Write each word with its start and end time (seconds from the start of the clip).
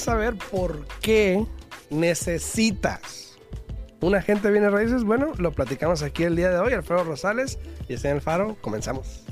¿Quieres 0.00 0.18
saber 0.18 0.34
por 0.50 0.86
qué 1.02 1.44
necesitas 1.90 3.36
un 4.00 4.14
agente 4.14 4.50
viene 4.50 4.70
raíces? 4.70 5.04
Bueno, 5.04 5.32
lo 5.36 5.52
platicamos 5.52 6.02
aquí 6.02 6.22
el 6.24 6.36
día 6.36 6.48
de 6.48 6.58
hoy. 6.58 6.72
Alfredo 6.72 7.04
Rosales 7.04 7.58
y 7.86 7.92
está 7.92 8.08
en 8.08 8.16
el 8.16 8.22
Faro. 8.22 8.56
Comenzamos. 8.62 9.24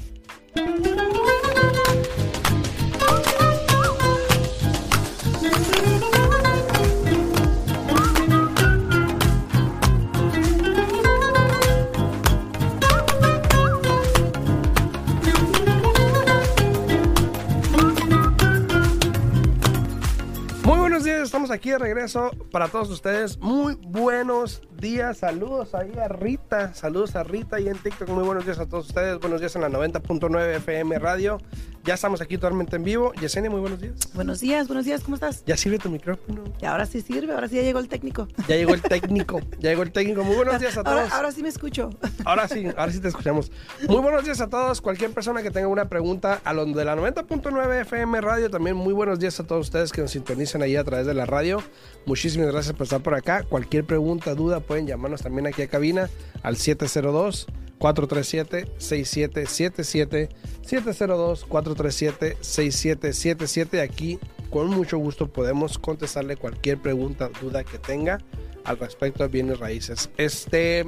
Aquí 21.59 21.71
de 21.71 21.79
regreso 21.79 22.31
para 22.53 22.69
todos 22.69 22.89
ustedes. 22.89 23.37
Muy 23.39 23.75
buenos 23.75 24.63
días, 24.81 25.19
saludos 25.19 25.75
ahí 25.75 25.93
a 25.99 26.07
Rita, 26.07 26.73
saludos 26.73 27.17
a 27.17 27.25
Rita 27.25 27.59
y 27.59 27.67
en 27.67 27.77
TikTok. 27.77 28.09
Muy 28.11 28.23
buenos 28.23 28.45
días 28.45 28.61
a 28.61 28.69
todos 28.69 28.87
ustedes, 28.87 29.19
buenos 29.19 29.41
días 29.41 29.57
en 29.57 29.63
la 29.63 29.69
90.9 29.69 30.55
FM 30.59 31.01
Radio. 31.01 31.39
Ya 31.89 31.95
estamos 31.95 32.21
aquí 32.21 32.37
totalmente 32.37 32.77
en 32.77 32.85
vivo. 32.85 33.15
Yesenia, 33.15 33.49
muy 33.49 33.61
buenos 33.61 33.81
días. 33.81 33.95
Buenos 34.13 34.41
días, 34.41 34.67
buenos 34.67 34.85
días, 34.85 35.03
¿cómo 35.03 35.15
estás? 35.15 35.43
Ya 35.47 35.57
sirve 35.57 35.79
tu 35.79 35.89
micrófono. 35.89 36.45
Y 36.61 36.67
ahora 36.67 36.85
sí 36.85 37.01
sirve, 37.01 37.33
ahora 37.33 37.49
sí 37.49 37.57
ya 37.57 37.63
llegó 37.63 37.79
el 37.79 37.89
técnico. 37.89 38.29
Ya 38.47 38.57
llegó 38.57 38.75
el 38.75 38.83
técnico, 38.83 39.41
ya 39.59 39.71
llegó 39.71 39.85
el 39.85 39.91
técnico. 39.91 40.23
Muy 40.23 40.37
buenos 40.37 40.61
días 40.61 40.77
a 40.77 40.85
todos. 40.85 41.01
Ahora, 41.01 41.17
ahora 41.17 41.33
sí 41.33 41.43
me 41.43 41.49
escucho. 41.49 41.89
Ahora 42.27 42.47
sí, 42.47 42.67
ahora 42.77 42.93
sí 42.93 43.01
te 43.01 43.09
escuchamos. 43.09 43.51
Muy 43.89 44.03
buenos 44.03 44.23
días 44.23 44.39
a 44.43 44.49
todos. 44.49 44.83
Cualquier 44.83 45.13
persona 45.13 45.43
que 45.43 45.51
tenga 45.51 45.67
una 45.67 45.89
pregunta 45.89 46.43
a 46.45 46.53
los 46.53 46.75
de 46.75 46.85
la 46.85 46.95
90.9 46.95 47.81
FM 47.81 48.21
Radio, 48.21 48.51
también 48.51 48.77
muy 48.77 48.93
buenos 48.93 49.19
días 49.19 49.41
a 49.41 49.47
todos 49.47 49.69
ustedes 49.69 49.91
que 49.91 50.03
nos 50.03 50.11
sintonizan 50.11 50.61
ahí 50.61 50.77
a 50.77 50.85
través 50.85 51.07
de 51.07 51.15
la 51.15 51.25
radio. 51.25 51.63
Muchísimas 52.05 52.49
gracias 52.49 52.77
por 52.77 52.85
estar 52.85 53.03
por 53.03 53.15
acá. 53.15 53.45
Cualquier 53.45 53.87
pregunta, 53.87 54.35
duda, 54.35 54.61
pueden 54.61 54.87
llamarnos 54.87 55.23
también 55.23 55.47
aquí 55.47 55.63
a 55.63 55.69
cabina 55.69 56.11
al 56.43 56.59
702 56.59 57.47
437 57.79 58.73
6777 58.79 60.29
702 60.63 61.45
437 61.45 62.37
6777 62.41 63.81
aquí 63.81 64.19
con 64.51 64.69
mucho 64.69 64.99
gusto 64.99 65.29
podemos 65.31 65.79
contestarle 65.79 66.37
cualquier 66.37 66.79
pregunta 66.79 67.31
duda 67.41 67.65
que 67.65 67.79
tenga 67.79 68.19
al 68.65 68.79
respecto 68.79 69.23
de 69.23 69.29
bienes 69.29 69.59
raíces. 69.59 70.11
Este 70.17 70.85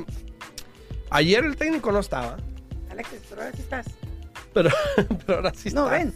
ayer 1.11 1.45
el 1.45 1.57
técnico 1.57 1.93
no 1.93 2.01
estaba, 2.01 2.37
Alex, 2.91 3.09
pero 3.29 3.43
ahora 3.43 3.53
sí 3.57 3.63
estás. 3.63 3.87
pero, 4.53 4.71
pero 5.27 5.37
ahora 5.39 5.53
sí 5.55 5.71
No, 5.71 5.85
está. 5.85 5.99
ven. 5.99 6.15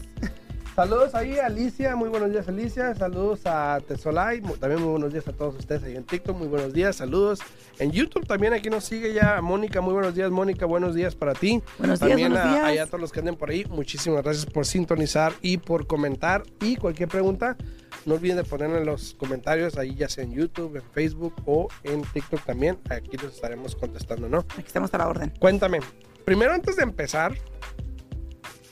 Saludos 0.74 1.14
ahí 1.14 1.38
a 1.38 1.46
Alicia, 1.46 1.94
muy 1.94 2.08
buenos 2.08 2.32
días 2.32 2.48
Alicia, 2.48 2.92
saludos 2.96 3.42
a 3.44 3.80
Tesolay, 3.86 4.40
también 4.58 4.82
muy 4.82 4.90
buenos 4.90 5.12
días 5.12 5.28
a 5.28 5.32
todos 5.32 5.54
ustedes 5.54 5.84
ahí 5.84 5.94
en 5.94 6.02
TikTok, 6.02 6.36
muy 6.36 6.48
buenos 6.48 6.72
días, 6.72 6.96
saludos. 6.96 7.38
En 7.78 7.92
YouTube 7.92 8.26
también 8.26 8.54
aquí 8.54 8.70
nos 8.70 8.84
sigue 8.84 9.12
ya 9.12 9.40
Mónica, 9.40 9.80
muy 9.80 9.92
buenos 9.92 10.16
días 10.16 10.32
Mónica, 10.32 10.66
buenos 10.66 10.96
días 10.96 11.14
para 11.14 11.32
ti. 11.32 11.62
Buenos 11.78 12.00
días, 12.00 12.10
también 12.10 12.32
buenos 12.32 12.48
a, 12.48 12.70
días. 12.72 12.88
a 12.88 12.90
todos 12.90 13.00
los 13.00 13.12
que 13.12 13.20
anden 13.20 13.36
por 13.36 13.50
ahí, 13.50 13.64
muchísimas 13.66 14.24
gracias 14.24 14.46
por 14.46 14.66
sintonizar 14.66 15.32
y 15.42 15.58
por 15.58 15.86
comentar 15.86 16.42
y 16.60 16.74
cualquier 16.74 17.08
pregunta, 17.08 17.56
no 18.04 18.14
olviden 18.14 18.38
de 18.38 18.42
ponerla 18.44 18.78
en 18.78 18.86
los 18.86 19.14
comentarios 19.14 19.78
ahí 19.78 19.94
ya 19.94 20.08
sea 20.08 20.24
en 20.24 20.32
YouTube, 20.32 20.74
en 20.74 20.82
Facebook 20.92 21.34
o 21.46 21.68
en 21.84 22.02
TikTok 22.02 22.44
también, 22.44 22.78
aquí 22.90 23.16
los 23.16 23.32
estaremos 23.32 23.76
contestando, 23.76 24.28
¿no? 24.28 24.38
Aquí 24.38 24.66
estamos 24.66 24.92
a 24.92 24.98
la 24.98 25.06
orden. 25.06 25.32
Cuéntame, 25.38 25.78
primero 26.24 26.52
antes 26.52 26.74
de 26.74 26.82
empezar, 26.82 27.32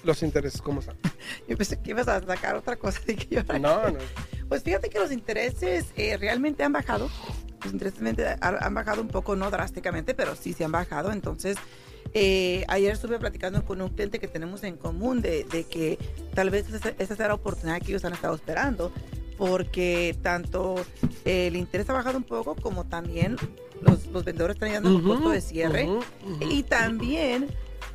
los 0.04 0.22
intereses, 0.22 0.60
¿cómo 0.60 0.80
están? 0.80 0.96
Yo 1.48 1.56
pensé 1.56 1.80
que 1.80 1.90
ibas 1.90 2.08
a 2.08 2.20
sacar 2.20 2.56
otra 2.56 2.76
cosa. 2.76 3.00
dije 3.06 3.26
yo. 3.30 3.42
No, 3.58 3.90
no. 3.90 3.98
Pues 4.48 4.64
fíjate 4.64 4.90
que 4.90 4.98
los 4.98 5.10
intereses 5.12 5.86
eh, 5.96 6.18
realmente 6.18 6.62
han 6.62 6.72
bajado. 6.74 7.08
Los 7.64 7.72
intereses 7.72 8.02
han 8.42 8.74
bajado 8.74 9.00
un 9.00 9.08
poco, 9.08 9.34
no 9.34 9.50
drásticamente, 9.50 10.12
pero 10.12 10.36
sí 10.36 10.52
se 10.52 10.62
han 10.62 10.72
bajado. 10.72 11.10
Entonces, 11.10 11.56
eh, 12.12 12.62
ayer 12.68 12.92
estuve 12.92 13.18
platicando 13.18 13.64
con 13.64 13.80
un 13.80 13.88
cliente 13.88 14.18
que 14.18 14.28
tenemos 14.28 14.62
en 14.64 14.76
común 14.76 15.22
de, 15.22 15.44
de 15.44 15.64
que 15.64 15.98
tal 16.34 16.50
vez 16.50 16.66
esa, 16.98 17.16
sea 17.16 17.28
la 17.28 17.34
oportunidad 17.34 17.80
que 17.80 17.92
ellos 17.92 18.04
han 18.04 18.12
estado 18.12 18.34
esperando, 18.34 18.92
porque 19.38 20.14
tanto 20.22 20.74
eh, 21.24 21.46
el 21.46 21.56
interés 21.56 21.88
ha 21.88 21.94
bajado 21.94 22.18
un 22.18 22.24
poco 22.24 22.54
como 22.54 22.84
también 22.84 23.38
los, 23.80 24.06
los 24.08 24.22
vendedores 24.22 24.56
están 24.56 24.68
ayudando 24.68 24.90
con 24.92 25.00
Ujú, 25.00 25.14
costo 25.14 25.30
de 25.30 25.40
cierre. 25.40 25.84
ujú, 25.86 25.96
ujú. 26.30 26.52
Y 26.52 26.62
también 26.64 27.48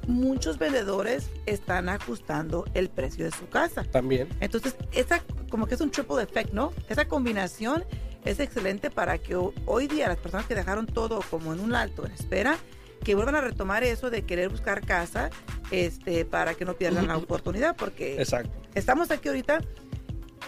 muchos 0.07 0.57
vendedores 0.57 1.29
están 1.45 1.89
ajustando 1.89 2.65
el 2.73 2.89
precio 2.89 3.25
de 3.25 3.31
su 3.31 3.47
casa. 3.49 3.83
También. 3.83 4.29
Entonces, 4.39 4.75
esa 4.93 5.21
como 5.49 5.67
que 5.67 5.75
es 5.75 5.81
un 5.81 5.91
triple 5.91 6.23
effect, 6.23 6.51
¿no? 6.53 6.73
Esa 6.89 7.07
combinación 7.07 7.83
es 8.25 8.39
excelente 8.39 8.89
para 8.89 9.17
que 9.17 9.35
ho- 9.35 9.53
hoy 9.65 9.87
día 9.87 10.07
las 10.07 10.17
personas 10.17 10.45
que 10.47 10.55
dejaron 10.55 10.85
todo 10.87 11.21
como 11.29 11.53
en 11.53 11.59
un 11.59 11.75
alto 11.75 12.05
en 12.05 12.11
espera, 12.13 12.57
que 13.03 13.15
vuelvan 13.15 13.35
a 13.35 13.41
retomar 13.41 13.83
eso 13.83 14.09
de 14.09 14.23
querer 14.23 14.49
buscar 14.49 14.81
casa, 14.85 15.29
este, 15.71 16.25
para 16.25 16.53
que 16.55 16.65
no 16.65 16.73
pierdan 16.75 17.07
la 17.07 17.17
oportunidad, 17.17 17.75
porque 17.75 18.19
Exacto. 18.19 18.51
estamos 18.75 19.11
aquí 19.11 19.27
ahorita 19.29 19.59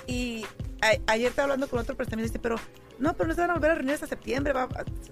y 0.08 0.46
a- 0.82 1.12
ayer 1.12 1.28
estaba 1.30 1.46
hablando 1.46 1.68
con 1.68 1.80
otro 1.80 1.96
prestamista 1.96 2.26
y 2.26 2.30
dice, 2.30 2.40
pero 2.40 2.56
no, 2.98 3.14
pero 3.14 3.28
no 3.30 3.36
se 3.36 3.42
van 3.42 3.52
a 3.52 3.54
volver 3.54 3.72
a 3.72 3.76
reunir 3.76 3.94
hasta 3.94 4.08
septiembre, 4.08 4.52
va, 4.54 4.68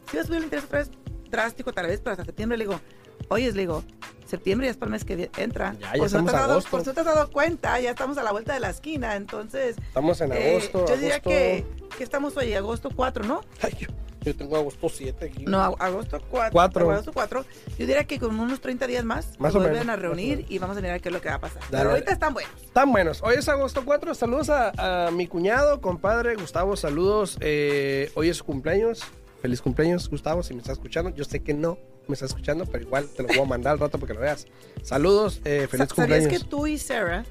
si 0.09 0.17
va 0.17 0.23
a 0.23 0.25
subir 0.25 0.37
el 0.39 0.43
interés 0.45 0.65
otra 0.65 0.79
vez 0.79 0.89
drástico 1.29 1.71
tal 1.73 1.87
vez, 1.87 1.99
pero 1.99 2.11
hasta 2.13 2.25
septiembre 2.25 2.57
le 2.57 2.65
digo, 2.65 2.81
oye, 3.29 3.51
le 3.51 3.59
digo, 3.61 3.83
septiembre 4.27 4.67
ya 4.67 4.71
es 4.71 4.77
para 4.77 4.87
el 4.87 4.91
mes 4.91 5.05
que 5.05 5.29
entra. 5.37 5.73
Ya, 5.79 5.93
ya 5.93 5.99
Por 5.99 6.09
si 6.09 6.15
no 6.15 6.19
estamos 6.19 6.31
te 6.31 6.37
dado-. 6.37 6.61
Por 6.69 6.81
si 6.81 6.87
no 6.87 6.93
te 6.93 6.99
has 7.01 7.05
dado 7.05 7.31
cuenta, 7.31 7.79
ya 7.79 7.89
estamos 7.91 8.17
a 8.17 8.23
la 8.23 8.31
vuelta 8.31 8.53
de 8.53 8.59
la 8.59 8.69
esquina, 8.69 9.15
entonces... 9.15 9.77
Estamos 9.77 10.19
en 10.21 10.31
eh, 10.33 10.51
agosto. 10.51 10.85
yo 10.87 10.95
diría 10.95 11.15
agosto... 11.15 11.29
que, 11.29 11.65
que 11.97 12.03
estamos 12.03 12.35
hoy, 12.37 12.53
agosto 12.53 12.89
4, 12.95 13.25
¿no? 13.25 13.41
Ay, 13.61 13.73
yo, 13.79 13.87
yo 14.21 14.35
tengo 14.35 14.57
agosto 14.57 14.89
7 14.89 15.25
aquí. 15.25 15.45
No, 15.45 15.57
ag- 15.59 15.75
agosto 15.79 16.21
4. 16.29 16.51
Cuatro. 16.51 16.91
Agosto 16.91 17.11
4. 17.13 17.45
Yo 17.69 17.75
diría 17.85 18.03
que 18.03 18.19
con 18.19 18.37
unos 18.39 18.59
30 18.59 18.85
días 18.87 19.03
más, 19.05 19.39
Más 19.39 19.53
se 19.53 19.59
vuelven 19.59 19.79
menos, 19.79 19.93
a 19.93 19.95
reunir 19.95 20.45
y 20.49 20.57
vamos 20.59 20.75
a 20.77 20.81
mirar 20.81 20.99
qué 20.99 21.09
es 21.09 21.13
lo 21.13 21.21
que 21.21 21.29
va 21.29 21.35
a 21.35 21.39
pasar. 21.39 21.61
Dale. 21.69 21.77
Pero 21.83 21.89
ahorita 21.91 22.11
están 22.11 22.33
buenos. 22.33 22.61
Están 22.61 22.91
buenos. 22.91 23.23
Hoy 23.23 23.35
es 23.37 23.47
agosto 23.47 23.83
4. 23.85 24.13
Saludos 24.15 24.49
a, 24.49 25.07
a 25.07 25.11
mi 25.11 25.27
cuñado, 25.27 25.79
compadre 25.81 26.35
Gustavo. 26.35 26.75
Saludos. 26.75 27.37
Eh, 27.41 28.11
hoy 28.15 28.29
es 28.29 28.37
su 28.37 28.43
cumpleaños. 28.43 29.01
Feliz 29.41 29.61
cumpleaños, 29.61 30.09
Gustavo, 30.09 30.41
si 30.43 30.53
me 30.55 30.59
estás 30.61 30.73
escuchando. 30.77 31.11
Yo 31.11 31.23
sé 31.23 31.41
que 31.41 31.53
no 31.53 31.77
me 32.07 32.13
estás 32.13 32.29
escuchando, 32.31 32.65
pero 32.65 32.83
igual 32.83 33.07
te 33.15 33.23
lo 33.23 33.29
voy 33.29 33.39
a 33.39 33.45
mandar 33.45 33.73
al 33.73 33.79
rato 33.79 33.97
para 33.97 34.07
que 34.07 34.13
lo 34.13 34.19
veas. 34.21 34.47
Saludos, 34.83 35.41
eh, 35.45 35.67
feliz 35.69 35.93
cumpleaños. 35.93 36.25
¿Sabías 36.25 36.43
que 36.43 36.49
tú 36.49 36.67
y 36.67 36.77
Sarah 36.77 37.23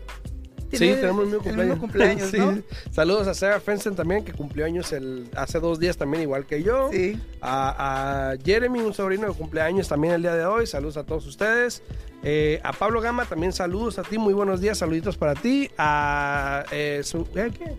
Sí, 0.72 0.78
tenemos 0.78 1.20
el 1.22 1.26
mismo 1.30 1.42
cumpleaños. 1.44 1.78
cumpleaños, 1.80 2.30
Sí. 2.30 2.38
¿no? 2.38 2.58
Saludos 2.90 3.28
a 3.28 3.34
Sarah 3.34 3.60
Fenton 3.60 3.94
también, 3.94 4.24
que 4.24 4.32
cumplió 4.32 4.66
años 4.66 4.92
el, 4.92 5.30
hace 5.36 5.60
dos 5.60 5.78
días 5.78 5.96
también, 5.96 6.22
igual 6.24 6.44
que 6.44 6.62
yo. 6.62 6.90
Sí. 6.92 7.20
A, 7.40 8.32
a 8.32 8.36
Jeremy, 8.44 8.80
un 8.80 8.92
sobrino 8.92 9.28
de 9.28 9.32
cumpleaños 9.34 9.86
también 9.88 10.14
el 10.14 10.22
día 10.22 10.34
de 10.34 10.44
hoy. 10.44 10.66
Saludos 10.66 10.96
a 10.96 11.04
todos 11.04 11.24
ustedes. 11.26 11.82
Eh, 12.24 12.60
a 12.64 12.72
Pablo 12.72 13.00
Gama 13.00 13.24
también 13.26 13.52
saludos 13.52 14.00
a 14.00 14.02
ti. 14.02 14.18
Muy 14.18 14.34
buenos 14.34 14.60
días, 14.60 14.78
saluditos 14.78 15.16
para 15.16 15.34
ti. 15.34 15.70
A 15.78 16.64
eh, 16.72 17.02
su- 17.04 17.28
¿eh, 17.36 17.52
¿qué? 17.56 17.76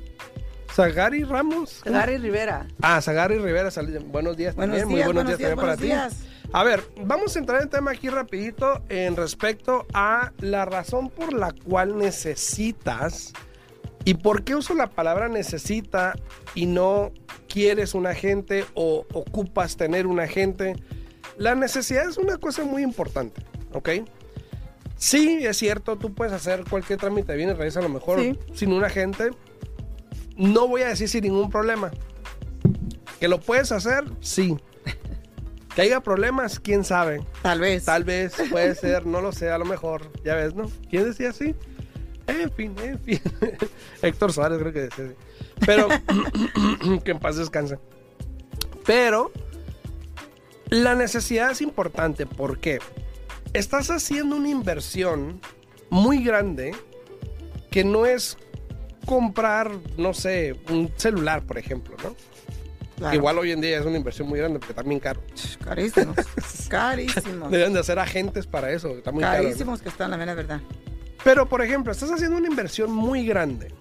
Zagari 0.74 1.24
Ramos. 1.26 1.82
Gary 1.84 2.18
Rivera. 2.18 2.68
Ah, 2.82 3.02
Zagari 3.02 3.38
Rivera, 3.38 3.70
buenos 4.06 4.38
días 4.38 4.56
Buenos 4.56 4.78
también. 4.78 4.78
días, 4.78 4.86
Muy 4.88 4.96
buenos, 4.96 5.14
buenos 5.14 5.28
días, 5.28 5.38
días, 5.40 5.50
también 5.50 5.78
buenos 5.78 6.00
para 6.00 6.10
ti. 6.10 6.16
A 6.54 6.64
ver, 6.64 6.84
vamos 7.04 7.36
a 7.36 7.40
entrar 7.40 7.62
en 7.62 7.70
tema 7.70 7.92
aquí 7.92 8.10
rapidito 8.10 8.82
en 8.90 9.16
respecto 9.16 9.86
a 9.94 10.32
la 10.40 10.66
razón 10.66 11.10
por 11.10 11.34
la 11.34 11.52
cual 11.52 11.98
necesitas 11.98 13.34
y 14.06 14.14
por 14.16 14.44
qué 14.44 14.56
uso 14.56 14.74
la 14.74 14.90
palabra 14.90 15.28
necesita 15.28 16.16
y 16.56 16.66
no 16.66 17.12
quieres 17.50 17.94
un 17.94 18.08
agente 18.08 18.66
o 18.76 19.06
ocupas 19.14 19.76
tener 19.76 20.08
un 20.08 20.20
agente. 20.20 20.76
La 21.38 21.54
necesidad 21.54 22.08
es 22.10 22.18
una 22.18 22.38
cosa 22.38 22.64
muy 22.64 22.82
importante, 22.82 23.42
¿ok? 23.74 23.90
Sí, 24.96 25.46
es 25.46 25.58
cierto, 25.58 25.98
tú 25.98 26.14
puedes 26.16 26.34
hacer 26.34 26.64
cualquier 26.68 26.98
trámite 26.98 27.34
de 27.34 27.38
bienes 27.38 27.58
raíces 27.58 27.78
a 27.78 27.82
lo 27.82 27.90
mejor 27.90 28.20
Sí. 28.22 28.40
sin 28.54 28.72
un 28.72 28.84
agente. 28.84 29.30
No 30.38 30.68
voy 30.68 30.82
a 30.84 30.88
decir 30.88 31.10
sin 31.10 31.24
ningún 31.24 31.50
problema. 31.52 31.92
¿Que 33.20 33.28
lo 33.28 33.40
puedes 33.40 33.72
hacer? 33.72 34.06
Sí. 34.22 34.58
Que 35.78 35.84
haya 35.84 36.02
problemas, 36.02 36.60
quién 36.60 36.84
sabe. 36.84 37.24
Tal 37.44 37.60
vez. 37.60 37.86
Tal 37.86 38.04
vez, 38.04 38.34
puede 38.50 38.74
ser, 38.74 39.06
no 39.06 39.22
lo 39.22 39.32
sé, 39.32 39.52
a 39.52 39.60
lo 39.60 39.66
mejor. 39.66 40.12
Ya 40.24 40.34
ves, 40.34 40.56
¿no? 40.56 40.72
¿Quién 40.90 41.04
decía 41.04 41.30
así? 41.30 41.54
En 42.26 42.52
fin, 42.52 42.76
en 42.82 43.00
fin. 43.00 43.22
Héctor 44.02 44.34
Suárez 44.34 44.58
creo 44.58 44.74
que 44.74 44.80
decía 44.80 45.06
así. 45.06 45.14
Pero, 45.68 45.88
que 47.04 47.12
en 47.12 47.20
paz 47.20 47.36
descanse. 47.36 47.78
Pero, 48.88 49.32
la 50.72 50.96
necesidad 50.96 51.52
es 51.52 51.62
importante. 51.62 52.26
¿Por 52.26 52.58
qué? 52.58 52.80
Estás 53.54 53.92
haciendo 53.92 54.38
una 54.38 54.50
inversión 54.50 55.40
muy 55.92 56.24
grande 56.24 56.74
que 57.70 57.84
no 57.84 58.08
es 58.08 58.40
comprar, 59.06 59.70
no 59.96 60.16
sé, 60.16 60.60
un 60.72 60.92
celular, 60.96 61.44
por 61.44 61.60
ejemplo, 61.60 61.96
¿no? 62.04 62.16
Claro. 62.98 63.16
Igual 63.16 63.38
hoy 63.38 63.52
en 63.52 63.62
día 63.62 63.78
es 63.80 63.86
una 63.86 63.98
inversión 63.98 64.28
muy 64.28 64.40
grande 64.40 64.60
porque 64.60 64.74
también 64.74 65.00
caro. 65.00 65.22
Carísimos. 65.64 66.16
Carísimos. 66.70 67.52
Deben 67.52 67.74
de 67.74 67.80
hacer 67.80 68.00
agentes 68.00 68.48
para 68.48 68.72
eso, 68.72 68.90
está 68.90 69.12
muy 69.12 69.22
caro. 69.22 69.38
¿no? 69.38 69.44
Carísimos 69.44 69.82
que 69.82 69.90
están, 69.90 70.12
la 70.12 70.18
mera 70.18 70.34
verdad. 70.34 70.62
Pero, 71.24 71.48
por 71.48 71.62
ejemplo, 71.62 71.92
estás 71.92 72.12
haciendo 72.12 72.38
una 72.38 72.48
inversión 72.48 72.92
muy 72.92 73.26
grande. 73.26 73.72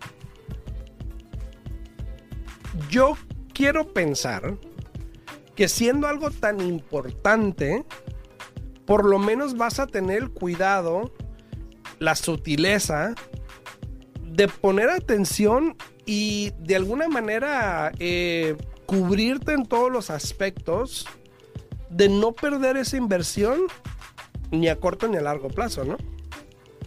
yo 2.90 3.16
quiero 3.52 3.92
pensar 3.92 4.56
que 5.54 5.68
siendo 5.68 6.06
algo 6.06 6.30
tan 6.30 6.60
importante, 6.60 7.84
por 8.84 9.04
lo 9.04 9.18
menos 9.18 9.56
vas 9.56 9.80
a 9.80 9.86
tener 9.86 10.22
el 10.22 10.30
cuidado, 10.30 11.12
la 11.98 12.14
sutileza 12.14 13.14
de 14.22 14.48
poner 14.48 14.90
atención 14.90 15.76
y 16.04 16.52
de 16.58 16.76
alguna 16.76 17.08
manera 17.08 17.90
eh, 17.98 18.56
cubrirte 18.86 19.52
en 19.52 19.66
todos 19.66 19.90
los 19.90 20.10
aspectos 20.10 21.06
de 21.90 22.08
no 22.08 22.32
perder 22.32 22.76
esa 22.76 22.96
inversión 22.96 23.60
ni 24.50 24.68
a 24.68 24.76
corto 24.78 25.08
ni 25.08 25.16
a 25.16 25.20
largo 25.20 25.48
plazo, 25.48 25.84
¿no? 25.84 25.96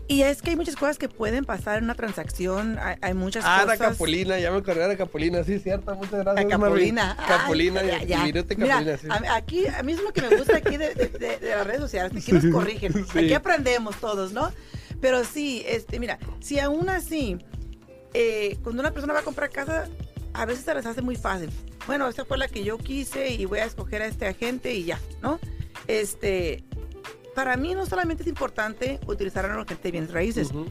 Y 0.08 0.24
es 0.24 0.42
que 0.42 0.50
hay 0.50 0.56
muchas 0.56 0.76
cosas 0.76 0.98
que 0.98 1.08
pueden 1.08 1.46
pasar 1.46 1.78
en 1.78 1.84
una 1.84 1.94
transacción. 1.94 2.80
Hay, 2.80 2.96
hay 3.00 3.14
muchas 3.14 3.44
Ah, 3.46 3.60
cosas. 3.62 3.80
la 3.80 3.90
Capulina, 3.90 4.40
ya 4.40 4.50
me 4.50 4.58
acordé 4.58 4.88
de 4.88 4.98
Capulina, 4.98 5.44
sí, 5.44 5.60
cierto, 5.60 5.94
muchas 5.96 6.24
gracias. 6.24 6.46
La 6.46 6.50
Capulina. 6.50 7.14
Marvin. 7.16 7.28
Capulina, 7.28 7.80
Ay, 7.82 7.88
y- 7.88 7.90
ya, 7.92 8.04
y 8.04 8.08
ya. 8.08 8.24
Mira, 8.24 8.44
Capulina, 8.44 8.98
sí. 8.98 9.08
a- 9.08 9.36
aquí, 9.36 9.68
a 9.68 9.84
mí 9.84 9.92
es 9.92 10.02
lo 10.02 10.12
que 10.12 10.22
me 10.24 10.36
gusta 10.36 10.58
aquí 10.58 10.78
de, 10.78 10.96
de- 10.96 11.10
de- 11.10 11.38
de 11.38 11.50
las 11.56 11.68
redes 11.68 11.82
sociales, 11.82 12.12
aquí 12.16 12.32
nos 12.32 12.46
corrigen, 12.48 12.92
Sí. 13.14 13.20
aquí 13.20 13.34
aprendemos 13.34 13.98
todos, 13.98 14.32
¿no? 14.34 14.52
Pero 15.00 15.24
sí, 15.24 15.64
este, 15.68 16.00
mira, 16.00 16.18
si 16.40 16.60
aún 16.60 16.90
así, 16.90 17.38
eh, 18.16 18.58
cuando 18.64 18.82
una 18.82 18.90
persona 18.92 19.14
va 19.14 19.20
a 19.20 19.24
comprar 19.24 19.52
casa, 19.52 19.88
a 20.40 20.46
veces 20.46 20.64
se 20.64 20.74
les 20.74 20.86
hace 20.86 21.02
muy 21.02 21.16
fácil. 21.18 21.50
Bueno, 21.86 22.08
esta 22.08 22.24
fue 22.24 22.38
la 22.38 22.48
que 22.48 22.64
yo 22.64 22.78
quise 22.78 23.34
y 23.34 23.44
voy 23.46 23.60
a 23.60 23.66
escoger 23.66 24.02
a 24.02 24.06
este 24.06 24.26
agente 24.26 24.74
y 24.74 24.86
ya, 24.86 25.00
¿no? 25.22 25.38
Este, 25.88 26.64
para 27.36 27.58
mí 27.58 27.74
no 27.74 27.86
solamente 27.86 28.24
es 28.24 28.30
importante 28.30 29.00
utilizar 29.06 29.46
a 29.46 29.54
un 29.54 29.60
agente 29.62 29.84
de 29.84 29.92
bienes 29.92 30.12
raíces, 30.12 30.50
Ujú. 30.50 30.66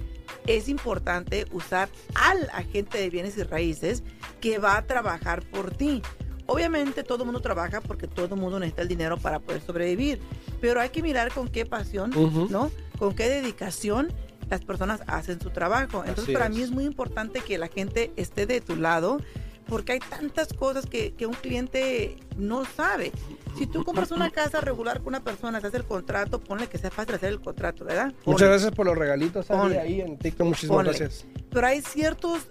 es 0.46 0.68
importante 0.70 1.44
usar 1.52 1.90
al 2.14 2.48
agente 2.54 2.98
de 2.98 3.10
bienes 3.10 3.36
y 3.36 3.42
raíces 3.42 4.02
que 4.40 4.58
va 4.58 4.78
a 4.78 4.86
trabajar 4.86 5.42
por 5.50 5.70
ti. 5.76 6.00
Obviamente 6.46 7.02
todo 7.02 7.24
el 7.24 7.26
mundo 7.26 7.40
trabaja 7.42 7.82
porque 7.82 8.06
todo 8.06 8.34
el 8.34 8.40
mundo 8.40 8.58
necesita 8.58 8.80
el 8.80 8.88
dinero 8.88 9.18
para 9.18 9.38
poder 9.38 9.60
sobrevivir, 9.60 10.18
pero 10.62 10.80
hay 10.80 10.88
que 10.88 11.02
mirar 11.02 11.30
con 11.30 11.48
qué 11.48 11.66
pasión, 11.66 12.16
Ujú. 12.16 12.48
¿no? 12.48 12.70
Con 12.98 13.14
qué 13.14 13.28
dedicación 13.28 14.10
las 14.48 14.64
personas 14.64 15.02
hacen 15.08 15.38
su 15.42 15.50
trabajo. 15.50 15.98
Entonces 16.06 16.24
Así 16.24 16.32
para 16.32 16.46
es. 16.46 16.52
mí 16.52 16.62
es 16.62 16.70
muy 16.70 16.84
importante 16.84 17.40
que 17.42 17.58
la 17.58 17.68
gente 17.68 18.12
esté 18.16 18.46
de 18.46 18.62
tu 18.62 18.76
lado 18.76 19.18
porque 19.68 19.92
hay 19.92 19.98
tantas 20.00 20.52
cosas 20.52 20.86
que, 20.86 21.12
que 21.14 21.26
un 21.26 21.34
cliente 21.34 22.16
no 22.36 22.64
sabe. 22.64 23.12
Si 23.58 23.66
tú 23.66 23.84
compras 23.84 24.10
una 24.10 24.30
casa 24.30 24.60
regular 24.60 24.98
con 24.98 25.08
una 25.08 25.22
persona, 25.22 25.60
se 25.60 25.66
hace 25.68 25.76
el 25.78 25.84
contrato, 25.84 26.40
ponle 26.40 26.68
que 26.68 26.78
sea 26.78 26.90
fácil 26.90 27.14
hacer 27.16 27.28
el 27.30 27.40
contrato, 27.40 27.84
¿verdad? 27.84 28.12
Muchas 28.24 28.48
gracias 28.48 28.72
por 28.72 28.86
los 28.86 28.96
regalitos 28.96 29.46
Ponle. 29.46 29.78
ahí 29.78 30.00
en 30.00 30.16
TikTok, 30.18 30.46
muchísimas 30.46 30.76
Ponle. 30.76 30.98
gracias. 30.98 31.26
Pero 31.50 31.66
hay 31.66 31.80
ciertos 31.82 32.46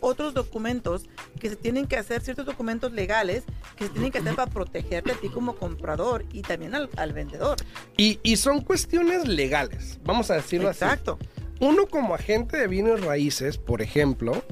otros 0.00 0.34
documentos 0.34 1.06
que 1.40 1.48
se 1.48 1.56
tienen 1.56 1.86
que 1.86 1.96
hacer, 1.96 2.20
ciertos 2.22 2.46
documentos 2.46 2.92
legales 2.92 3.44
que 3.76 3.84
se 3.86 3.90
tienen 3.90 4.12
que 4.12 4.18
hacer 4.18 4.34
para 4.36 4.50
protegerte 4.50 5.12
a 5.12 5.14
ti 5.16 5.28
como 5.28 5.56
comprador 5.56 6.24
y 6.32 6.42
también 6.42 6.74
al, 6.74 6.88
al 6.96 7.12
vendedor. 7.12 7.56
Y, 7.96 8.20
y 8.22 8.36
son 8.36 8.60
cuestiones 8.60 9.26
legales, 9.26 9.98
vamos 10.04 10.30
a 10.30 10.34
decirlo 10.34 10.68
así. 10.68 10.84
Exacto. 10.84 11.18
Uno 11.60 11.86
como 11.88 12.14
agente 12.14 12.56
de 12.56 12.68
bienes 12.68 13.00
raíces, 13.00 13.58
por 13.58 13.82
ejemplo, 13.82 14.44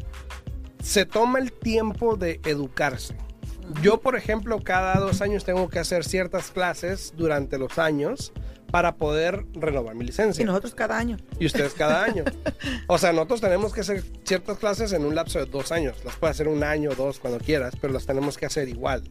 se 0.86 1.04
toma 1.04 1.40
el 1.40 1.52
tiempo 1.52 2.16
de 2.16 2.40
educarse. 2.44 3.16
Yo, 3.82 3.98
por 4.00 4.14
ejemplo, 4.16 4.60
cada 4.62 5.00
dos 5.00 5.20
años 5.20 5.44
tengo 5.44 5.68
que 5.68 5.80
hacer 5.80 6.04
ciertas 6.04 6.52
clases 6.52 7.12
durante 7.16 7.58
los 7.58 7.78
años 7.80 8.32
para 8.70 8.94
poder 8.96 9.44
renovar 9.54 9.96
mi 9.96 10.04
Y 10.04 10.06
licencia. 10.08 10.44
nosotros 10.44 10.74
cada 10.76 10.96
año. 10.96 11.16
Y 11.40 11.46
ustedes 11.46 11.74
cada 11.74 12.04
año. 12.04 12.24
O 12.88 12.98
sea, 12.98 13.12
nosotros 13.12 13.40
tenemos 13.40 13.72
que 13.72 13.80
hacer 13.80 14.04
ciertas 14.24 14.58
clases 14.58 14.92
en 14.92 15.04
un 15.04 15.16
lapso 15.16 15.40
de 15.40 15.46
dos 15.46 15.72
años. 15.72 15.96
Las 16.04 16.14
puedes 16.16 16.36
hacer 16.36 16.46
un 16.46 16.62
año 16.62 16.90
o 16.90 16.94
dos 16.94 17.18
cuando 17.18 17.40
quieras, 17.40 17.74
pero 17.80 17.92
las 17.92 18.06
tenemos 18.06 18.38
que 18.38 18.46
hacer 18.46 18.68
igual. 18.68 19.02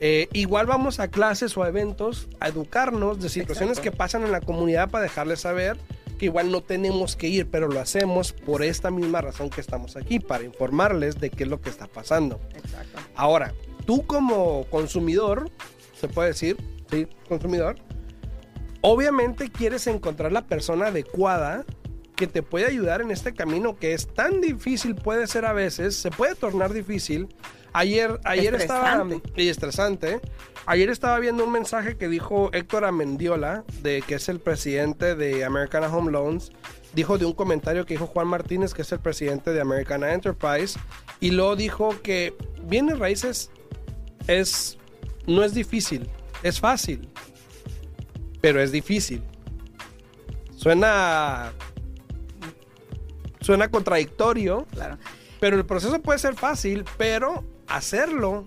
Eh, 0.00 0.28
igual 0.34 0.66
vamos 0.66 1.00
a 1.00 1.08
clases 1.08 1.56
o 1.56 1.62
a 1.62 1.68
eventos 1.68 2.28
a 2.40 2.48
educarnos 2.48 3.18
de 3.20 3.30
situaciones 3.30 3.78
Exacto. 3.78 3.90
que 3.90 3.96
pasan 3.96 4.24
en 4.24 4.32
la 4.32 4.42
comunidad 4.42 4.90
para 4.90 5.04
dejarles 5.04 5.40
saber 5.40 5.78
que 6.16 6.26
igual 6.26 6.50
no 6.50 6.62
tenemos 6.62 7.16
que 7.16 7.28
ir, 7.28 7.48
pero 7.50 7.68
lo 7.68 7.80
hacemos 7.80 8.32
por 8.32 8.62
esta 8.62 8.90
misma 8.90 9.20
razón 9.20 9.50
que 9.50 9.60
estamos 9.60 9.96
aquí, 9.96 10.20
para 10.20 10.44
informarles 10.44 11.18
de 11.20 11.30
qué 11.30 11.44
es 11.44 11.50
lo 11.50 11.60
que 11.60 11.70
está 11.70 11.86
pasando. 11.86 12.40
Exacto. 12.54 12.98
Ahora, 13.14 13.54
tú 13.84 14.06
como 14.06 14.64
consumidor, 14.70 15.50
se 15.98 16.08
puede 16.08 16.28
decir, 16.28 16.56
sí, 16.90 17.06
consumidor, 17.28 17.76
obviamente 18.80 19.50
quieres 19.50 19.86
encontrar 19.86 20.32
la 20.32 20.46
persona 20.46 20.88
adecuada 20.88 21.64
que 22.16 22.26
te 22.26 22.42
puede 22.42 22.66
ayudar 22.66 23.02
en 23.02 23.10
este 23.10 23.34
camino 23.34 23.76
que 23.76 23.92
es 23.92 24.12
tan 24.12 24.40
difícil, 24.40 24.94
puede 24.94 25.26
ser 25.26 25.44
a 25.44 25.52
veces, 25.52 25.96
se 25.96 26.10
puede 26.10 26.34
tornar 26.34 26.72
difícil. 26.72 27.28
Ayer, 27.76 28.18
ayer 28.24 28.54
estaba 28.54 29.06
y 29.36 29.48
estresante. 29.48 30.22
Ayer 30.64 30.88
estaba 30.88 31.18
viendo 31.18 31.44
un 31.44 31.52
mensaje 31.52 31.98
que 31.98 32.08
dijo 32.08 32.48
Héctor 32.54 32.86
Amendiola, 32.86 33.64
de 33.82 34.00
que 34.00 34.14
es 34.14 34.30
el 34.30 34.40
presidente 34.40 35.14
de 35.14 35.44
Americana 35.44 35.94
Home 35.94 36.10
Loans, 36.10 36.52
dijo 36.94 37.18
de 37.18 37.26
un 37.26 37.34
comentario 37.34 37.84
que 37.84 37.92
dijo 37.92 38.06
Juan 38.06 38.28
Martínez, 38.28 38.72
que 38.72 38.80
es 38.80 38.90
el 38.92 39.00
presidente 39.00 39.52
de 39.52 39.60
Americana 39.60 40.14
Enterprise, 40.14 40.78
y 41.20 41.32
luego 41.32 41.54
dijo 41.54 41.94
que 42.02 42.34
bienes 42.62 42.98
raíces 42.98 43.50
es 44.26 44.78
no 45.26 45.44
es 45.44 45.52
difícil, 45.52 46.08
es 46.42 46.58
fácil, 46.58 47.10
pero 48.40 48.58
es 48.62 48.72
difícil. 48.72 49.22
Suena 50.56 51.52
suena 53.42 53.68
contradictorio, 53.70 54.66
Claro. 54.72 54.96
pero 55.40 55.58
el 55.58 55.66
proceso 55.66 56.00
puede 56.00 56.18
ser 56.18 56.36
fácil, 56.36 56.82
pero 56.96 57.44
hacerlo 57.68 58.46